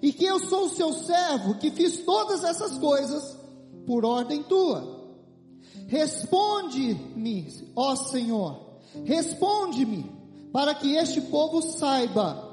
e 0.00 0.12
que 0.12 0.24
eu 0.24 0.38
sou 0.38 0.66
o 0.66 0.70
seu 0.70 0.92
servo, 0.92 1.58
que 1.58 1.70
fiz 1.70 1.98
todas 2.04 2.44
essas 2.44 2.78
coisas 2.78 3.36
por 3.86 4.04
ordem 4.04 4.42
tua. 4.42 4.98
Responde-me, 5.86 7.72
ó 7.74 7.96
Senhor, 7.96 8.78
responde-me, 9.04 10.10
para 10.52 10.74
que 10.74 10.94
este 10.96 11.20
povo 11.20 11.62
saiba 11.62 12.46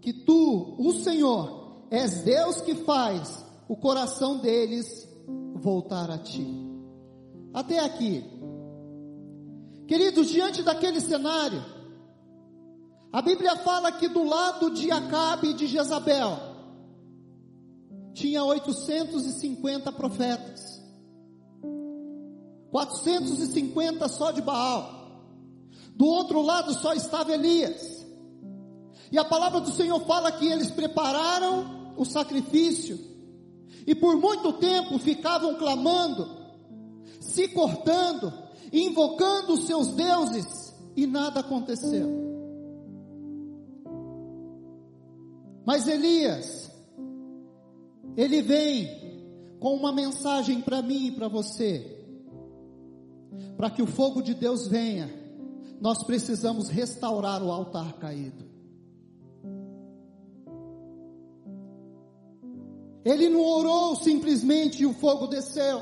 que 0.00 0.12
tu, 0.12 0.76
o 0.78 0.92
Senhor, 0.92 1.86
és 1.90 2.22
Deus 2.22 2.60
que 2.60 2.74
faz 2.74 3.44
o 3.68 3.76
coração 3.76 4.38
deles 4.38 5.08
voltar 5.54 6.10
a 6.10 6.18
ti. 6.18 6.46
Até 7.52 7.78
aqui. 7.80 8.24
Queridos, 9.86 10.28
diante 10.28 10.62
daquele 10.62 11.00
cenário, 11.00 11.64
a 13.12 13.22
Bíblia 13.22 13.56
fala 13.56 13.92
que 13.92 14.08
do 14.08 14.24
lado 14.24 14.70
de 14.70 14.90
Acabe 14.90 15.50
e 15.50 15.54
de 15.54 15.66
Jezabel, 15.66 16.38
tinha 18.14 18.44
850 18.44 19.92
profetas, 19.92 20.82
450 22.70 24.08
só 24.08 24.30
de 24.30 24.42
Baal, 24.42 25.22
do 25.94 26.06
outro 26.06 26.42
lado 26.42 26.74
só 26.74 26.92
estava 26.92 27.32
Elias, 27.32 28.06
e 29.10 29.18
a 29.18 29.24
palavra 29.24 29.60
do 29.60 29.70
Senhor 29.70 30.00
fala 30.00 30.32
que 30.32 30.46
eles 30.46 30.70
prepararam 30.70 31.94
o 31.96 32.04
sacrifício, 32.04 32.98
e 33.86 33.94
por 33.94 34.16
muito 34.16 34.52
tempo 34.54 34.98
ficavam 34.98 35.56
clamando, 35.56 36.28
se 37.20 37.48
cortando, 37.48 38.32
invocando 38.72 39.54
os 39.54 39.64
seus 39.66 39.88
deuses, 39.88 40.74
e 40.96 41.06
nada 41.06 41.40
aconteceu. 41.40 42.26
Mas 45.64 45.88
Elias, 45.88 46.70
ele 48.16 48.40
vem 48.40 49.58
com 49.60 49.74
uma 49.74 49.92
mensagem 49.92 50.60
para 50.60 50.80
mim 50.80 51.08
e 51.08 51.12
para 51.12 51.28
você, 51.28 52.04
para 53.56 53.70
que 53.70 53.82
o 53.82 53.86
fogo 53.86 54.22
de 54.22 54.34
Deus 54.34 54.66
venha, 54.66 55.12
nós 55.80 56.02
precisamos 56.02 56.68
restaurar 56.68 57.42
o 57.42 57.52
altar 57.52 57.94
caído. 57.94 58.46
Ele 63.04 63.28
não 63.28 63.40
orou 63.40 63.94
simplesmente 63.94 64.82
e 64.82 64.86
o 64.86 64.92
fogo 64.94 65.26
desceu. 65.26 65.80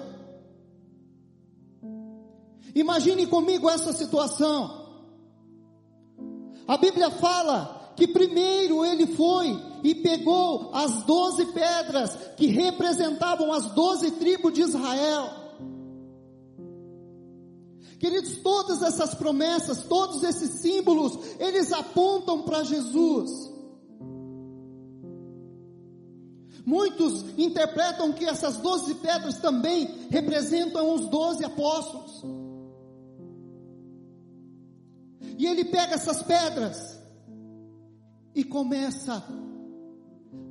Imagine 2.74 3.26
comigo 3.26 3.70
essa 3.70 3.92
situação. 3.92 4.84
A 6.66 6.76
Bíblia 6.76 7.10
fala 7.10 7.83
que 7.96 8.08
primeiro 8.08 8.84
ele 8.84 9.06
foi 9.06 9.60
e 9.82 9.94
pegou 9.94 10.70
as 10.72 11.02
doze 11.04 11.46
pedras 11.46 12.16
que 12.36 12.46
representavam 12.46 13.52
as 13.52 13.66
doze 13.72 14.10
tribos 14.12 14.52
de 14.52 14.62
Israel. 14.62 15.30
Queridos, 17.98 18.36
todas 18.38 18.82
essas 18.82 19.14
promessas, 19.14 19.84
todos 19.84 20.22
esses 20.22 20.60
símbolos, 20.60 21.18
eles 21.38 21.72
apontam 21.72 22.42
para 22.42 22.64
Jesus. 22.64 23.52
Muitos 26.66 27.24
interpretam 27.38 28.12
que 28.12 28.24
essas 28.24 28.56
doze 28.56 28.94
pedras 28.94 29.38
também 29.38 30.08
representam 30.10 30.94
os 30.94 31.08
doze 31.08 31.44
apóstolos. 31.44 32.22
E 35.36 35.46
ele 35.46 35.64
pega 35.64 35.94
essas 35.94 36.22
pedras 36.22 37.03
e 38.34 38.42
começa 38.42 39.22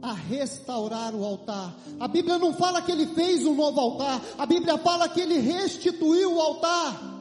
a 0.02 0.14
restaurar 0.14 1.16
o 1.16 1.24
altar. 1.24 1.76
A 2.00 2.08
Bíblia 2.08 2.38
não 2.38 2.54
fala 2.54 2.82
que 2.82 2.92
ele 2.92 3.08
fez 3.08 3.46
um 3.46 3.56
novo 3.56 3.80
altar, 3.80 4.22
a 4.38 4.46
Bíblia 4.46 4.78
fala 4.78 5.08
que 5.10 5.22
ele 5.22 5.38
restituiu 5.40 6.36
o 6.36 6.42
altar. 6.42 7.14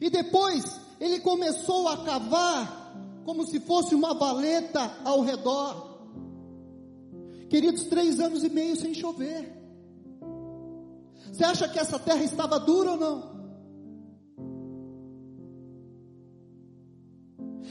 E 0.00 0.08
depois 0.08 0.80
ele 0.98 1.20
começou 1.20 1.88
a 1.88 1.98
cavar 2.04 2.80
como 3.24 3.46
se 3.46 3.60
fosse 3.60 3.94
uma 3.94 4.14
valeta 4.14 4.90
ao 5.04 5.20
redor. 5.20 5.88
Queridos, 7.48 7.84
três 7.84 8.18
anos 8.18 8.42
e 8.42 8.48
meio 8.48 8.76
sem 8.76 8.94
chover. 8.94 9.56
Você 11.32 11.44
acha 11.44 11.68
que 11.68 11.78
essa 11.78 11.98
terra 11.98 12.24
estava 12.24 12.58
dura 12.58 12.92
ou 12.92 12.96
não? 12.96 13.39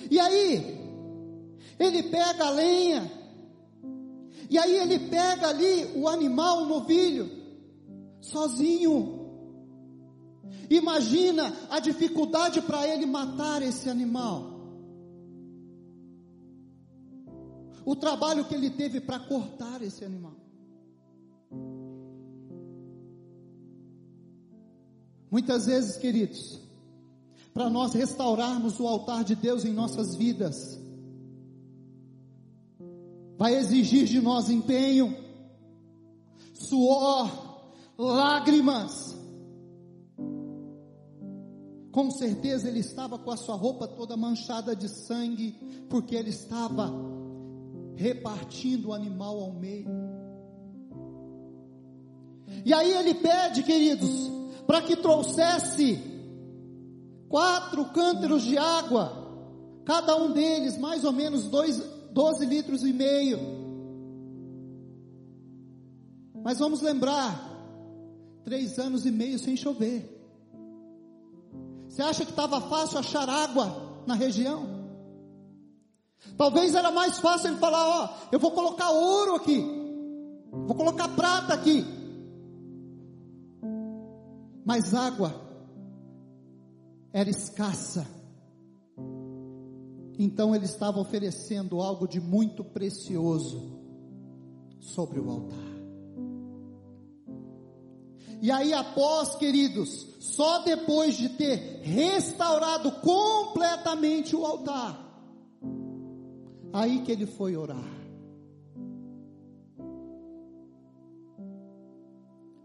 E 0.09 0.19
aí, 0.19 0.77
ele 1.77 2.03
pega 2.03 2.45
a 2.45 2.49
lenha, 2.49 3.11
e 4.49 4.57
aí 4.57 4.77
ele 4.77 4.99
pega 5.09 5.49
ali 5.49 5.91
o 5.95 6.07
animal, 6.07 6.63
o 6.63 6.67
novilho, 6.67 7.29
sozinho. 8.21 9.17
Imagina 10.69 11.55
a 11.69 11.79
dificuldade 11.79 12.61
para 12.61 12.87
ele 12.87 13.05
matar 13.05 13.61
esse 13.61 13.89
animal. 13.89 14.59
o 17.89 17.95
trabalho 17.95 18.45
que 18.45 18.53
ele 18.53 18.69
teve 18.69 19.01
para 19.01 19.17
cortar 19.17 19.81
esse 19.81 20.05
animal. 20.05 20.35
Muitas 25.31 25.65
vezes, 25.65 25.97
queridos, 25.97 26.61
para 27.59 27.69
nós 27.69 27.93
restaurarmos 27.93 28.79
o 28.79 28.87
altar 28.87 29.21
de 29.21 29.35
Deus 29.35 29.65
em 29.65 29.73
nossas 29.73 30.15
vidas, 30.15 30.79
vai 33.37 33.53
exigir 33.55 34.05
de 34.05 34.21
nós 34.21 34.49
empenho, 34.49 35.13
suor, 36.53 37.29
lágrimas. 37.97 39.13
Com 41.91 42.09
certeza 42.11 42.69
ele 42.69 42.79
estava 42.79 43.19
com 43.19 43.29
a 43.29 43.35
sua 43.35 43.55
roupa 43.55 43.89
toda 43.89 44.15
manchada 44.15 44.73
de 44.73 44.87
sangue, 44.87 45.51
porque 45.89 46.15
ele 46.15 46.29
estava 46.29 46.89
repartindo 47.97 48.87
o 48.87 48.93
animal 48.93 49.37
ao 49.37 49.51
meio. 49.51 49.89
E 52.63 52.73
aí 52.73 52.93
ele 52.93 53.15
pede, 53.15 53.63
queridos, 53.63 54.31
para 54.65 54.81
que 54.81 54.95
trouxesse 54.95 56.18
quatro 57.29 57.85
cântaros 57.85 58.43
de 58.43 58.57
água, 58.57 59.13
cada 59.85 60.15
um 60.17 60.31
deles 60.31 60.77
mais 60.77 61.05
ou 61.05 61.13
menos 61.13 61.47
dois, 61.47 61.77
12 62.11 62.45
litros 62.45 62.83
e 62.83 62.91
meio. 62.91 63.39
Mas 66.43 66.57
vamos 66.57 66.81
lembrar, 66.81 67.39
três 68.43 68.79
anos 68.79 69.05
e 69.05 69.11
meio 69.11 69.37
sem 69.37 69.55
chover. 69.55 70.17
Você 71.87 72.01
acha 72.01 72.25
que 72.25 72.31
estava 72.31 72.59
fácil 72.61 72.97
achar 72.97 73.29
água 73.29 74.03
na 74.07 74.15
região? 74.15 74.79
Talvez 76.35 76.73
era 76.73 76.91
mais 76.91 77.19
fácil 77.19 77.51
ele 77.51 77.59
falar: 77.59 77.87
Ó, 77.87 78.09
eu 78.31 78.39
vou 78.39 78.51
colocar 78.51 78.89
ouro 78.89 79.35
aqui, 79.35 79.63
vou 80.51 80.75
colocar 80.75 81.09
prata 81.09 81.53
aqui, 81.53 81.85
mas 84.65 84.93
água 84.93 85.48
era 87.11 87.29
escassa. 87.29 88.07
Então 90.17 90.55
ele 90.55 90.65
estava 90.65 90.99
oferecendo 90.99 91.81
algo 91.81 92.07
de 92.07 92.19
muito 92.19 92.63
precioso 92.63 93.79
sobre 94.79 95.19
o 95.19 95.29
altar. 95.29 95.69
E 98.41 98.51
aí, 98.51 98.73
após, 98.73 99.35
queridos, 99.35 100.07
só 100.19 100.59
depois 100.63 101.17
de 101.17 101.29
ter 101.29 101.81
restaurado 101.83 102.91
completamente 103.01 104.33
o 104.33 104.45
altar, 104.45 104.97
aí 106.71 107.01
que 107.01 107.11
ele 107.11 107.25
foi 107.25 107.57
orar. 107.57 107.99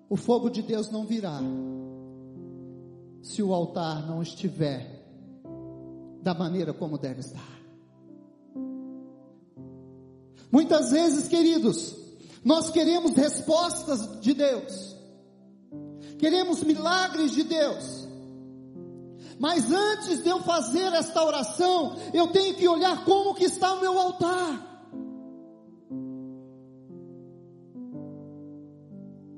O 0.09 0.16
fogo 0.16 0.48
de 0.48 0.62
Deus 0.62 0.92
não 0.92 1.04
virá 1.04 1.40
se 3.24 3.42
o 3.42 3.54
altar 3.54 4.06
não 4.06 4.22
estiver 4.22 5.02
da 6.22 6.34
maneira 6.34 6.74
como 6.74 6.98
deve 6.98 7.20
estar. 7.20 7.58
Muitas 10.52 10.90
vezes, 10.90 11.26
queridos, 11.26 11.96
nós 12.44 12.68
queremos 12.70 13.14
respostas 13.14 14.20
de 14.20 14.34
Deus, 14.34 14.94
queremos 16.18 16.62
milagres 16.62 17.30
de 17.30 17.44
Deus, 17.44 18.06
mas 19.38 19.72
antes 19.72 20.22
de 20.22 20.28
eu 20.28 20.40
fazer 20.42 20.92
esta 20.92 21.24
oração, 21.24 21.96
eu 22.12 22.28
tenho 22.28 22.54
que 22.54 22.68
olhar 22.68 23.06
como 23.06 23.34
que 23.34 23.44
está 23.44 23.72
o 23.72 23.80
meu 23.80 23.98
altar. 23.98 24.70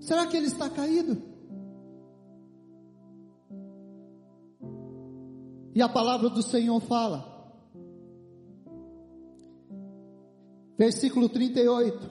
Será 0.00 0.26
que 0.26 0.36
ele 0.36 0.46
está 0.46 0.68
caído? 0.68 1.35
E 5.76 5.82
a 5.82 5.90
palavra 5.90 6.30
do 6.30 6.42
Senhor 6.42 6.80
fala. 6.80 7.52
Versículo 10.78 11.28
38. 11.28 12.10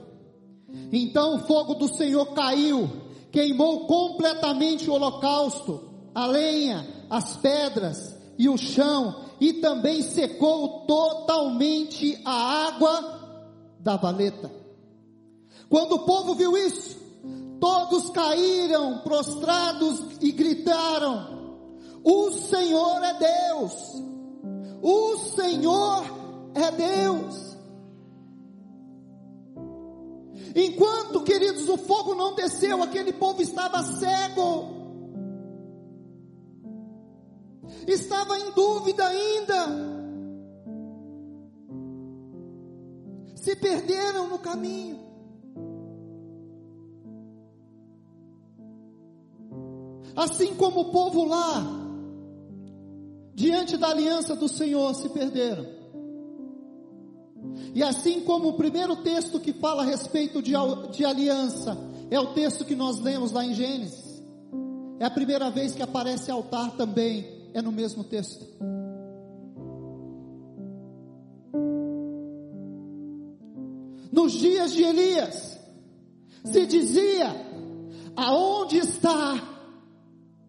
Então 0.93 1.38
o 1.38 1.39
fogo 1.47 1.73
do 1.73 1.88
Senhor 1.88 2.28
caiu, 2.36 2.88
queimou 3.32 3.88
completamente 3.88 4.88
o 4.88 4.93
holocausto, 4.93 5.82
a 6.13 6.28
lenha, 6.28 6.86
as 7.10 7.38
pedras 7.38 8.15
e 8.38 8.47
o 8.47 8.56
chão, 8.56 9.25
e 9.41 9.54
também 9.54 10.04
secou 10.04 10.86
totalmente 10.86 12.21
a 12.23 12.67
água 12.67 13.49
da 13.80 13.97
valeta. 13.97 14.51
Quando 15.67 15.93
o 15.93 16.06
povo 16.06 16.36
viu 16.36 16.56
isso, 16.56 16.99
todos 17.60 18.12
caíram 18.12 18.99
prostrados 18.99 20.04
e 20.21 20.32
gritaram: 20.32 21.34
o 22.05 22.31
Senhor 22.31 23.03
é 23.03 23.13
Deus. 23.15 24.03
O 24.83 25.17
Senhor 25.17 26.03
é 26.53 26.71
Deus. 26.71 27.57
Enquanto, 30.55 31.23
queridos, 31.23 31.67
o 31.67 31.77
fogo 31.77 32.13
não 32.13 32.35
desceu, 32.35 32.83
aquele 32.83 33.11
povo 33.11 33.41
estava 33.41 33.81
cego. 33.81 34.75
Estava 37.87 38.37
em 38.39 38.51
dúvida 38.51 39.07
ainda. 39.07 39.67
Se 43.35 43.55
perderam 43.55 44.29
no 44.29 44.37
caminho. 44.37 45.03
Assim 50.15 50.55
como 50.55 50.81
o 50.81 50.91
povo 50.91 51.25
lá, 51.25 51.84
diante 53.35 53.75
da 53.75 53.89
aliança 53.89 54.33
do 54.33 54.47
Senhor 54.47 54.95
se 54.95 55.09
perderam. 55.09 55.67
E 57.73 57.83
assim 57.83 58.21
como 58.21 58.47
o 58.47 58.53
primeiro 58.53 58.95
texto 59.03 59.39
que 59.39 59.51
fala 59.51 59.83
a 59.83 59.85
respeito 59.85 60.41
de, 60.41 60.53
de 60.91 61.03
aliança 61.05 61.77
é 62.09 62.17
o 62.17 62.33
texto 62.33 62.63
que 62.63 62.75
nós 62.75 62.99
lemos 62.99 63.33
lá 63.33 63.45
em 63.45 63.53
Gênesis, 63.53 64.23
é 64.99 65.05
a 65.05 65.11
primeira 65.11 65.49
vez 65.49 65.75
que 65.75 65.83
aparece 65.83 66.31
altar 66.31 66.77
também, 66.77 67.49
é 67.53 67.61
no 67.61 67.71
mesmo 67.71 68.03
texto. 68.03 68.45
Nos 74.11 74.31
dias 74.31 74.71
de 74.71 74.83
Elias, 74.83 75.59
se 76.45 76.65
dizia: 76.65 77.35
aonde 78.15 78.77
está 78.77 79.33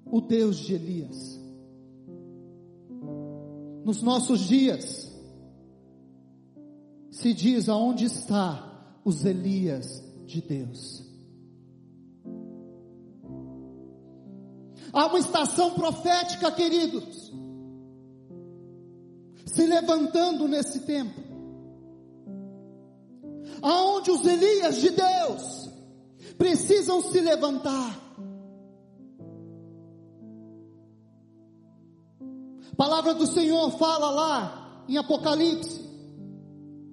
o 0.05 0.21
Deus 0.21 0.57
de 0.57 0.75
Elias? 0.75 1.36
Nos 3.87 4.03
nossos 4.03 4.41
dias, 4.41 5.13
se 7.09 7.33
diz 7.33 7.69
aonde 7.69 8.07
está 8.07 8.99
os 9.05 9.25
Elias 9.25 10.03
de 10.25 10.43
Deus. 10.43 11.05
Há 14.93 15.07
uma 15.07 15.21
estação 15.21 15.75
profética, 15.75 16.51
queridos, 16.51 17.33
se 19.47 19.65
levantando 19.65 20.49
nesse 20.49 20.81
tempo, 20.81 21.21
aonde 23.63 24.11
os 24.11 24.27
Elias 24.27 24.81
de 24.81 24.91
Deus 24.91 25.71
precisam 26.37 27.01
se 27.03 27.21
levantar 27.21 28.06
Palavra 32.77 33.15
do 33.15 33.27
Senhor 33.27 33.71
fala 33.79 34.11
lá 34.11 34.85
em 34.89 34.97
Apocalipse 34.99 35.83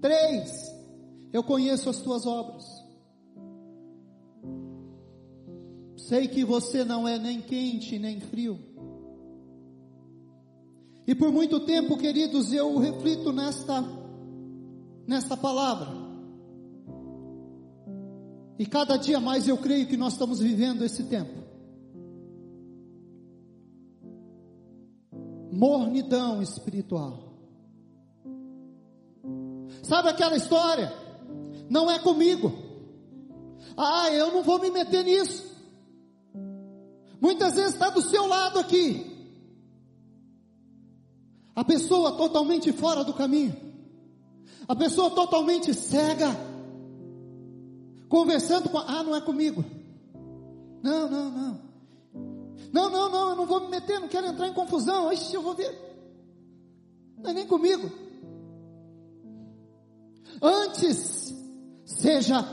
3: 0.02 0.74
Eu 1.32 1.44
conheço 1.44 1.90
as 1.90 2.00
tuas 2.00 2.26
obras. 2.26 2.64
Sei 5.98 6.28
que 6.28 6.44
você 6.44 6.84
não 6.84 7.08
é 7.08 7.18
nem 7.18 7.42
quente 7.42 8.00
nem 8.00 8.20
frio. 8.20 8.60
E 11.06 11.14
por 11.14 11.32
muito 11.32 11.60
tempo, 11.62 11.98
queridos, 11.98 12.54
eu 12.54 12.78
reflito 12.78 13.32
nesta 13.32 13.84
nesta 15.06 15.36
palavra. 15.36 16.04
E 18.58 18.66
cada 18.66 18.96
dia 18.96 19.20
mais 19.20 19.48
eu 19.48 19.58
creio 19.58 19.88
que 19.88 19.98
nós 19.98 20.14
estamos 20.14 20.40
vivendo 20.40 20.84
esse 20.84 21.04
tempo. 21.04 21.44
Mornidão 25.54 26.42
espiritual. 26.42 27.34
Sabe 29.84 30.10
aquela 30.10 30.36
história? 30.36 30.92
Não 31.70 31.90
é 31.90 32.00
comigo. 32.00 32.52
Ah, 33.78 34.12
eu 34.12 34.32
não 34.32 34.44
vou 34.44 34.60
me 34.60 34.70
meter 34.72 35.04
nisso. 35.04 35.54
Muitas 37.22 37.56
vezes 37.56 37.74
está 37.74 37.90
do 37.90 38.02
seu 38.02 38.26
lado 38.28 38.60
aqui. 38.60 39.12
A 41.56 41.64
pessoa 41.64 42.18
totalmente 42.18 42.72
fora 42.72 43.04
do 43.04 43.14
caminho. 43.14 43.56
A 44.68 44.76
pessoa 44.76 45.12
totalmente 45.12 45.74
cega. 45.74 46.36
Conversando 48.10 48.70
com. 48.70 48.78
Ah, 48.78 49.04
não 49.04 49.16
é 49.16 49.22
comigo. 49.22 49.64
Não, 50.82 51.10
não, 51.10 51.30
não. 51.30 51.73
Não, 52.74 52.90
não, 52.90 53.08
não, 53.08 53.30
eu 53.30 53.36
não 53.36 53.46
vou 53.46 53.62
me 53.62 53.68
meter, 53.70 54.00
não 54.00 54.08
quero 54.08 54.26
entrar 54.26 54.48
em 54.48 54.54
confusão. 54.54 55.14
Ixi, 55.14 55.36
eu 55.36 55.44
vou 55.44 55.54
ver. 55.54 55.72
Não 57.20 57.30
é 57.30 57.34
nem 57.34 57.46
comigo. 57.46 57.90
Antes, 60.42 61.36
seja 61.86 62.44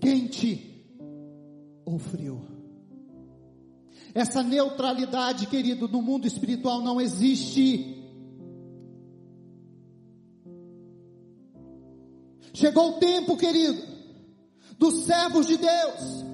quente 0.00 0.82
ou 1.84 1.98
frio. 1.98 2.40
Essa 4.14 4.42
neutralidade, 4.42 5.46
querido, 5.46 5.86
no 5.86 6.00
mundo 6.00 6.26
espiritual 6.26 6.80
não 6.80 6.98
existe. 6.98 8.02
Chegou 12.54 12.92
o 12.92 12.98
tempo, 12.98 13.36
querido, 13.36 13.82
dos 14.78 15.04
servos 15.04 15.46
de 15.46 15.58
Deus, 15.58 16.24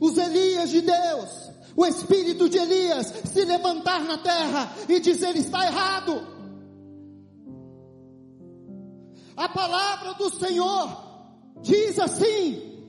os 0.00 0.18
Elias 0.18 0.70
de 0.70 0.80
Deus, 0.80 1.47
o 1.78 1.86
espírito 1.86 2.48
de 2.48 2.58
Elias 2.58 3.06
se 3.32 3.44
levantar 3.44 4.02
na 4.02 4.18
terra 4.18 4.74
e 4.88 4.98
dizer: 4.98 5.36
está 5.36 5.64
errado. 5.64 6.26
A 9.36 9.48
palavra 9.48 10.14
do 10.14 10.28
Senhor 10.28 10.88
diz 11.62 11.96
assim: 12.00 12.82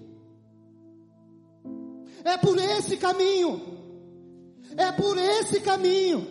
é 2.24 2.36
por 2.38 2.58
esse 2.58 2.98
caminho, 2.98 3.62
é 4.76 4.92
por 4.92 5.20
esse 5.20 5.62
caminho. 5.62 6.28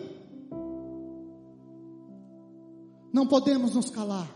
Não 3.13 3.25
podemos 3.25 3.73
nos 3.73 3.89
calar. 3.89 4.29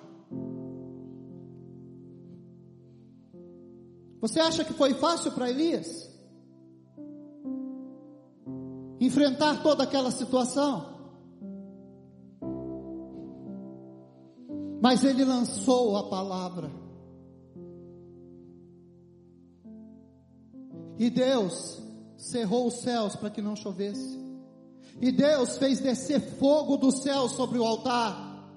Você 4.22 4.40
acha 4.40 4.64
que 4.64 4.72
foi 4.72 4.94
fácil 4.94 5.34
para 5.34 5.50
Elias? 5.50 6.13
Enfrentar 9.14 9.62
toda 9.62 9.84
aquela 9.84 10.10
situação? 10.10 10.88
Mas 14.82 15.04
ele 15.04 15.24
lançou 15.24 15.96
a 15.96 16.10
palavra. 16.10 16.72
E 20.98 21.12
Deus 21.12 21.80
cerrou 22.18 22.66
os 22.66 22.82
céus 22.82 23.16
para 23.16 23.30
que 23.30 23.40
não 23.40 23.56
chovesse. 23.56 24.20
E 25.00 25.12
Deus 25.12 25.60
fez 25.60 25.80
descer 25.80 26.20
fogo 26.20 26.76
do 26.76 26.90
céu 26.90 27.30
sobre 27.30 27.60
o 27.60 27.64
altar. 27.64 28.50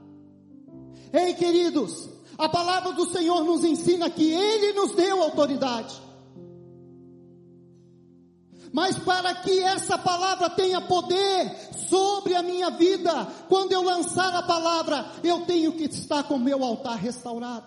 Ei, 1.12 1.34
queridos, 1.34 2.08
a 2.38 2.48
palavra 2.48 2.92
do 2.92 3.04
Senhor 3.04 3.44
nos 3.44 3.62
ensina 3.62 4.08
que 4.08 4.32
Ele 4.32 4.72
nos 4.72 4.92
deu 4.92 5.22
autoridade. 5.22 6.05
Mas 8.76 8.98
para 8.98 9.34
que 9.36 9.58
essa 9.60 9.96
palavra 9.96 10.50
tenha 10.50 10.82
poder 10.82 11.50
sobre 11.88 12.34
a 12.34 12.42
minha 12.42 12.68
vida, 12.68 13.24
quando 13.48 13.72
eu 13.72 13.80
lançar 13.80 14.34
a 14.34 14.42
palavra, 14.42 15.12
eu 15.24 15.46
tenho 15.46 15.72
que 15.72 15.84
estar 15.84 16.24
com 16.24 16.34
o 16.34 16.38
meu 16.38 16.62
altar 16.62 16.98
restaurado. 16.98 17.64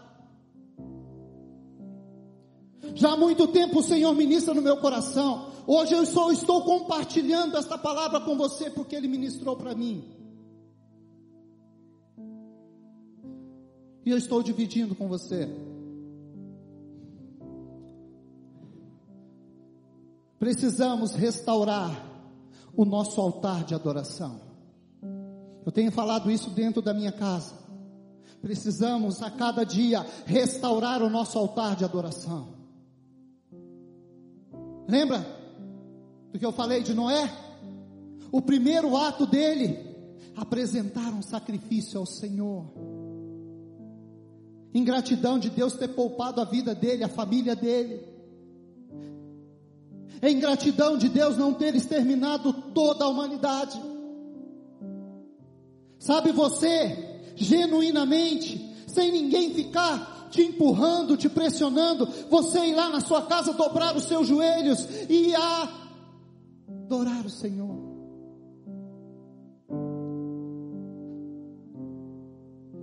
Já 2.93 3.13
há 3.13 3.17
muito 3.17 3.47
tempo 3.47 3.79
o 3.79 3.83
Senhor 3.83 4.13
ministra 4.13 4.53
no 4.53 4.61
meu 4.61 4.77
coração. 4.77 5.49
Hoje 5.65 5.95
eu 5.95 6.05
só 6.05 6.31
estou 6.31 6.61
compartilhando 6.61 7.57
esta 7.57 7.75
palavra 7.75 8.19
com 8.19 8.37
você 8.37 8.69
porque 8.69 8.95
Ele 8.95 9.07
ministrou 9.07 9.55
para 9.55 9.73
mim. 9.73 10.03
E 14.05 14.11
eu 14.11 14.17
estou 14.19 14.43
dividindo 14.43 14.93
com 14.93 15.07
você. 15.07 15.49
Precisamos 20.39 21.13
restaurar 21.13 22.09
o 22.75 22.85
nosso 22.85 23.19
altar 23.19 23.65
de 23.65 23.75
adoração. 23.75 24.39
Eu 25.65 25.71
tenho 25.71 25.91
falado 25.91 26.31
isso 26.31 26.49
dentro 26.49 26.81
da 26.81 26.93
minha 26.93 27.11
casa. 27.11 27.53
Precisamos 28.41 29.21
a 29.21 29.29
cada 29.29 29.65
dia 29.65 30.05
restaurar 30.25 31.03
o 31.03 31.09
nosso 31.09 31.37
altar 31.37 31.75
de 31.75 31.83
adoração. 31.83 32.47
Lembra 34.87 35.25
do 36.31 36.39
que 36.39 36.45
eu 36.45 36.51
falei 36.53 36.81
de 36.81 36.93
Noé? 36.93 37.29
O 38.31 38.41
primeiro 38.41 38.95
ato 38.95 39.25
dele, 39.25 39.77
apresentar 40.35 41.13
um 41.13 41.21
sacrifício 41.21 41.99
ao 41.99 42.05
Senhor. 42.05 42.65
Ingratidão 44.73 45.37
de 45.37 45.49
Deus 45.49 45.73
ter 45.73 45.89
poupado 45.89 46.39
a 46.39 46.45
vida 46.45 46.73
dele, 46.73 47.03
a 47.03 47.09
família 47.09 47.55
dele. 47.55 48.01
É 50.21 50.29
ingratidão 50.29 50.97
de 50.97 51.07
Deus 51.07 51.37
não 51.37 51.53
ter 51.53 51.75
exterminado 51.75 52.51
toda 52.73 53.05
a 53.05 53.07
humanidade. 53.07 53.79
Sabe 55.97 56.31
você, 56.31 57.21
genuinamente, 57.35 58.75
sem 58.87 59.11
ninguém 59.11 59.53
ficar 59.53 60.29
te 60.29 60.41
empurrando, 60.43 61.17
te 61.17 61.27
pressionando, 61.27 62.07
você 62.29 62.59
ir 62.67 62.75
lá 62.75 62.89
na 62.89 63.01
sua 63.01 63.23
casa 63.23 63.53
dobrar 63.53 63.95
os 63.95 64.03
seus 64.03 64.27
joelhos 64.27 64.87
e 65.09 65.33
adorar 65.35 67.25
o 67.25 67.29
Senhor. 67.29 67.89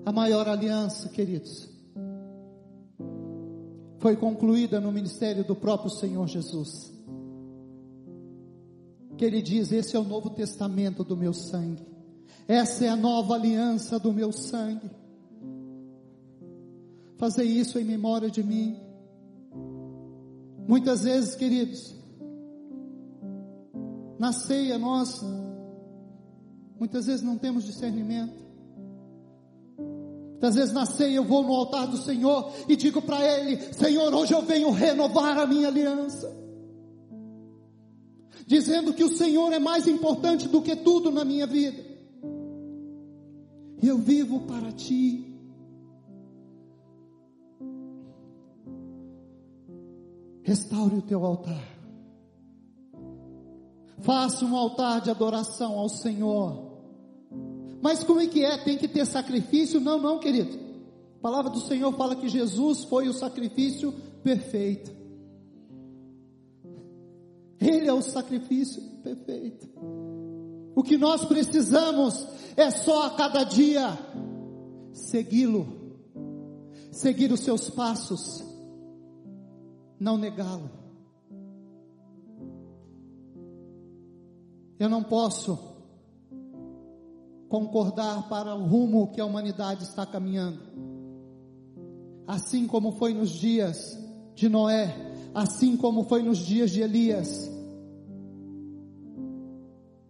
A 0.05 0.13
maior 0.13 0.49
aliança, 0.49 1.09
queridos, 1.09 1.69
foi 3.99 4.17
concluída 4.17 4.81
no 4.81 4.93
ministério 4.93 5.45
do 5.45 5.57
próprio 5.57 5.91
Senhor 5.91 6.27
Jesus. 6.29 6.96
Que 9.17 9.25
ele 9.25 9.43
diz: 9.43 9.73
Esse 9.73 9.97
é 9.97 9.99
o 9.99 10.05
novo 10.05 10.31
testamento 10.31 11.03
do 11.03 11.17
meu 11.17 11.33
sangue, 11.33 11.87
essa 12.47 12.85
é 12.85 12.89
a 12.89 12.97
nova 12.97 13.35
aliança 13.35 13.99
do 13.99 14.13
meu 14.13 14.33
sangue. 14.33 14.91
Fazer 17.19 17.45
isso 17.45 17.79
em 17.79 17.85
memória 17.85 18.31
de 18.31 18.43
mim. 18.43 18.79
Muitas 20.69 21.05
vezes, 21.05 21.35
queridos, 21.35 21.95
na 24.19 24.33
ceia 24.33 24.79
nós, 24.79 25.25
muitas 26.79 27.07
vezes 27.07 27.23
não 27.23 27.39
temos 27.39 27.65
discernimento. 27.65 28.45
Muitas 30.33 30.55
vezes 30.55 30.75
na 30.75 30.85
ceia 30.85 31.17
eu 31.17 31.25
vou 31.25 31.43
no 31.43 31.55
altar 31.55 31.87
do 31.87 31.97
Senhor 31.97 32.53
e 32.69 32.77
digo 32.77 33.01
para 33.01 33.21
Ele: 33.25 33.57
Senhor, 33.73 34.13
hoje 34.15 34.35
eu 34.35 34.43
venho 34.43 34.71
renovar 34.71 35.39
a 35.39 35.47
minha 35.47 35.69
aliança. 35.69 36.46
Dizendo 38.47 38.95
que 38.95 39.03
o 39.03 39.09
Senhor 39.09 39.53
é 39.53 39.59
mais 39.59 39.89
importante 39.89 40.47
do 40.47 40.63
que 40.63 40.77
tudo 40.77 41.11
na 41.11 41.25
minha 41.25 41.47
vida. 41.47 41.85
Eu 43.83 43.99
vivo 43.99 44.41
para 44.43 44.71
Ti. 44.71 45.35
Restaure 50.43 50.95
o 50.95 51.03
teu 51.03 51.25
altar. 51.25 51.77
Faça 53.99 54.45
um 54.45 54.57
altar 54.57 55.01
de 55.01 55.11
adoração 55.11 55.77
ao 55.77 55.89
Senhor. 55.89 56.67
Mas 57.83 58.05
como 58.05 58.21
é 58.21 58.29
que 58.29 58.45
é? 58.45 58.57
Tem 58.59 58.79
que 58.79 58.87
ter 58.87 59.05
sacrifício? 59.07 59.81
Não, 59.81 60.01
não, 60.01 60.21
querido. 60.21 60.57
A 61.19 61.21
palavra 61.21 61.51
do 61.51 61.61
Senhor 61.61 61.93
fala 61.95 62.15
que 62.15 62.29
Jesus 62.29 62.85
foi 62.85 63.09
o 63.09 63.13
sacrifício 63.13 63.93
perfeito. 64.23 65.06
Ele 67.61 67.87
é 67.87 67.93
o 67.93 68.03
sacrifício 68.03 68.83
perfeito. 69.03 69.69
O 70.75 70.83
que 70.83 70.99
nós 70.99 71.25
precisamos 71.25 72.27
é 72.57 72.71
só 72.71 73.07
a 73.07 73.11
cada 73.11 73.45
dia 73.45 73.99
segui-lo, 74.93 75.67
seguir 76.91 77.33
os 77.33 77.41
seus 77.41 77.71
passos, 77.71 78.45
não 79.99 80.19
negá-lo. 80.19 80.71
Eu 84.79 84.91
não 84.91 85.03
posso 85.03 85.59
concordar 87.49 88.29
para 88.29 88.55
o 88.55 88.67
rumo 88.67 89.13
que 89.13 89.21
a 89.21 89.25
humanidade 89.25 89.85
está 89.85 90.05
caminhando. 90.05 90.61
Assim 92.27 92.67
como 92.67 92.93
foi 92.93 93.15
nos 93.15 93.31
dias 93.31 93.99
de 94.35 94.49
Noé, 94.49 95.06
assim 95.37 95.77
como 95.77 96.05
foi 96.05 96.23
nos 96.23 96.39
dias 96.39 96.71
de 96.71 96.81
Elias. 96.81 97.53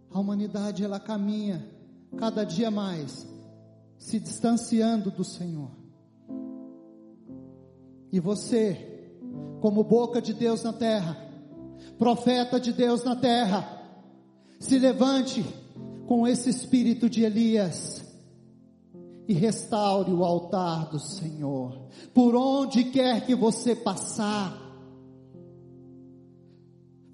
A 0.09 0.17
humanidade 0.17 0.85
ela 0.85 1.01
caminha 1.01 1.69
cada 2.15 2.45
dia 2.45 2.71
mais 2.71 3.27
se 3.97 4.21
distanciando 4.21 5.11
do 5.11 5.25
Senhor. 5.25 5.71
E 8.09 8.21
você, 8.21 9.11
como 9.59 9.83
boca 9.83 10.21
de 10.21 10.33
Deus 10.33 10.63
na 10.63 10.71
terra, 10.71 11.17
profeta 11.97 12.57
de 12.57 12.71
Deus 12.71 13.03
na 13.03 13.17
terra, 13.17 13.83
se 14.61 14.79
levante 14.79 15.43
com 16.07 16.25
esse 16.25 16.49
espírito 16.49 17.09
de 17.09 17.25
Elias 17.25 18.01
e 19.27 19.33
restaure 19.33 20.13
o 20.13 20.23
altar 20.23 20.89
do 20.89 20.99
Senhor. 21.01 21.81
Por 22.13 22.33
onde 22.33 22.85
quer 22.85 23.25
que 23.25 23.35
você 23.35 23.75
passar, 23.75 24.66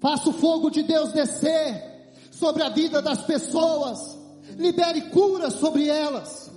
faça 0.04 0.28
o 0.28 0.34
fogo 0.34 0.68
de 0.68 0.82
Deus 0.82 1.12
descer 1.12 1.82
sobre 2.30 2.62
a 2.62 2.68
vida 2.68 3.00
das 3.00 3.22
pessoas, 3.22 4.18
libere 4.58 5.00
cura 5.08 5.50
sobre 5.50 5.88
elas, 5.88 6.52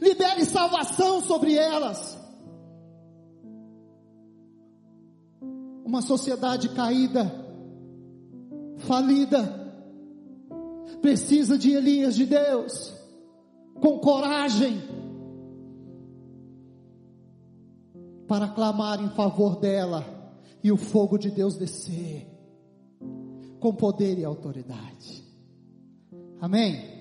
libere 0.00 0.46
salvação 0.46 1.20
sobre 1.20 1.54
elas. 1.54 2.16
Uma 5.84 6.00
sociedade 6.00 6.70
caída, 6.70 7.30
falida, 8.78 9.70
precisa 11.02 11.58
de 11.58 11.72
Elias 11.72 12.14
de 12.14 12.24
Deus, 12.24 12.94
com 13.82 13.98
coragem, 13.98 14.80
para 18.26 18.48
clamar 18.48 18.98
em 19.04 19.10
favor 19.10 19.56
dela 19.56 20.06
e 20.64 20.72
o 20.72 20.78
fogo 20.78 21.18
de 21.18 21.30
Deus 21.30 21.54
descer. 21.54 22.37
Com 23.60 23.74
poder 23.74 24.18
e 24.18 24.24
autoridade. 24.24 25.24
Amém? 26.40 26.98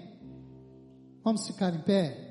Vamos 1.24 1.45
ficar 1.45 1.74
em 1.74 1.82
pé? 1.82 2.28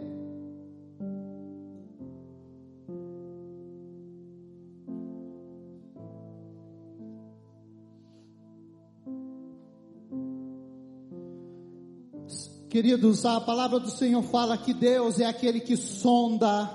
Queridos, 12.69 13.25
a 13.25 13.41
palavra 13.41 13.79
do 13.81 13.91
Senhor 13.91 14.23
fala 14.25 14.59
que 14.59 14.75
Deus 14.75 15.19
é 15.19 15.25
aquele 15.25 15.61
que 15.61 15.77
sonda 15.77 16.71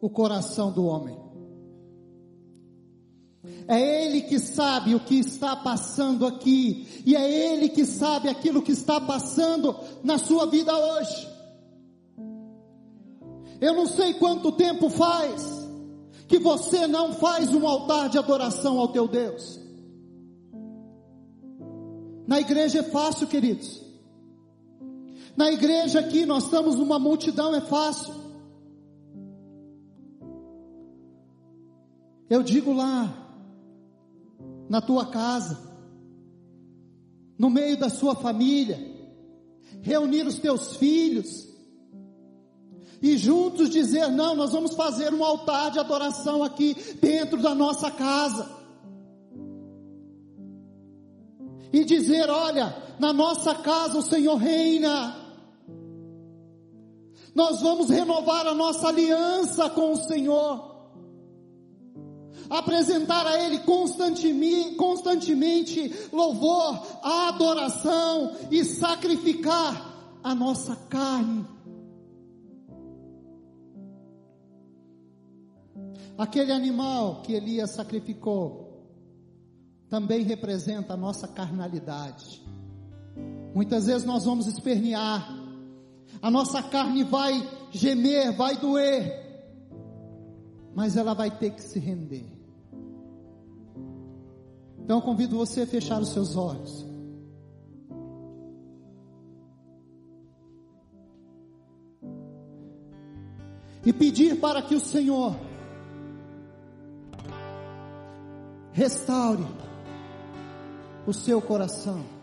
o 0.00 0.10
coração 0.10 0.72
do 0.72 0.86
homem. 0.86 1.29
É 3.70 4.04
Ele 4.04 4.22
que 4.22 4.40
sabe 4.40 4.96
o 4.96 5.00
que 5.00 5.20
está 5.20 5.54
passando 5.54 6.26
aqui, 6.26 6.88
e 7.06 7.14
é 7.14 7.52
Ele 7.52 7.68
que 7.68 7.86
sabe 7.86 8.28
aquilo 8.28 8.62
que 8.62 8.72
está 8.72 9.00
passando 9.00 9.76
na 10.02 10.18
sua 10.18 10.44
vida 10.46 10.76
hoje. 10.76 11.28
Eu 13.60 13.72
não 13.74 13.86
sei 13.86 14.14
quanto 14.14 14.50
tempo 14.50 14.90
faz 14.90 15.68
que 16.26 16.36
você 16.40 16.88
não 16.88 17.12
faz 17.12 17.54
um 17.54 17.64
altar 17.64 18.08
de 18.08 18.18
adoração 18.18 18.80
ao 18.80 18.88
teu 18.88 19.06
Deus. 19.06 19.60
Na 22.26 22.40
igreja 22.40 22.80
é 22.80 22.82
fácil, 22.82 23.28
queridos. 23.28 23.80
Na 25.36 25.48
igreja 25.52 26.00
aqui 26.00 26.26
nós 26.26 26.42
estamos 26.42 26.74
numa 26.74 26.98
multidão, 26.98 27.54
é 27.54 27.60
fácil. 27.60 28.14
Eu 32.28 32.42
digo 32.42 32.72
lá, 32.72 33.19
na 34.70 34.80
tua 34.80 35.06
casa, 35.06 35.58
no 37.36 37.50
meio 37.50 37.76
da 37.76 37.90
sua 37.90 38.14
família, 38.14 38.78
reunir 39.82 40.24
os 40.24 40.38
teus 40.38 40.76
filhos, 40.76 41.48
e 43.02 43.16
juntos 43.16 43.68
dizer: 43.68 44.08
não, 44.08 44.36
nós 44.36 44.52
vamos 44.52 44.76
fazer 44.76 45.12
um 45.12 45.24
altar 45.24 45.72
de 45.72 45.80
adoração 45.80 46.44
aqui 46.44 46.76
dentro 47.00 47.42
da 47.42 47.52
nossa 47.52 47.90
casa. 47.90 48.48
E 51.72 51.84
dizer: 51.84 52.30
olha, 52.30 52.76
na 53.00 53.12
nossa 53.12 53.54
casa 53.56 53.98
o 53.98 54.02
Senhor 54.02 54.36
reina. 54.36 55.16
Nós 57.34 57.60
vamos 57.60 57.88
renovar 57.88 58.46
a 58.46 58.54
nossa 58.54 58.88
aliança 58.88 59.68
com 59.70 59.92
o 59.92 59.96
Senhor. 59.96 60.69
Apresentar 62.50 63.26
a 63.26 63.40
Ele 63.40 63.60
constantemente, 63.60 64.74
constantemente 64.74 65.94
louvor, 66.12 66.84
adoração 67.00 68.36
e 68.50 68.64
sacrificar 68.64 70.18
a 70.22 70.34
nossa 70.34 70.74
carne. 70.88 71.46
Aquele 76.18 76.52
animal 76.52 77.22
que 77.22 77.32
Elias 77.32 77.70
sacrificou 77.70 78.70
também 79.88 80.22
representa 80.22 80.94
a 80.94 80.96
nossa 80.96 81.26
carnalidade. 81.26 82.44
Muitas 83.54 83.86
vezes 83.86 84.04
nós 84.04 84.24
vamos 84.24 84.46
espernear, 84.46 85.28
a 86.20 86.30
nossa 86.30 86.62
carne 86.62 87.04
vai 87.04 87.32
gemer, 87.70 88.36
vai 88.36 88.56
doer, 88.56 89.52
mas 90.74 90.96
ela 90.96 91.14
vai 91.14 91.30
ter 91.30 91.50
que 91.52 91.62
se 91.62 91.78
render. 91.78 92.39
Então 94.82 94.98
eu 94.98 95.02
convido 95.02 95.36
você 95.36 95.62
a 95.62 95.66
fechar 95.66 96.00
os 96.00 96.08
seus 96.08 96.36
olhos. 96.36 96.86
E 103.84 103.92
pedir 103.92 104.38
para 104.40 104.60
que 104.62 104.74
o 104.74 104.80
Senhor 104.80 105.34
restaure 108.72 109.46
o 111.06 111.12
seu 111.12 111.40
coração. 111.40 112.19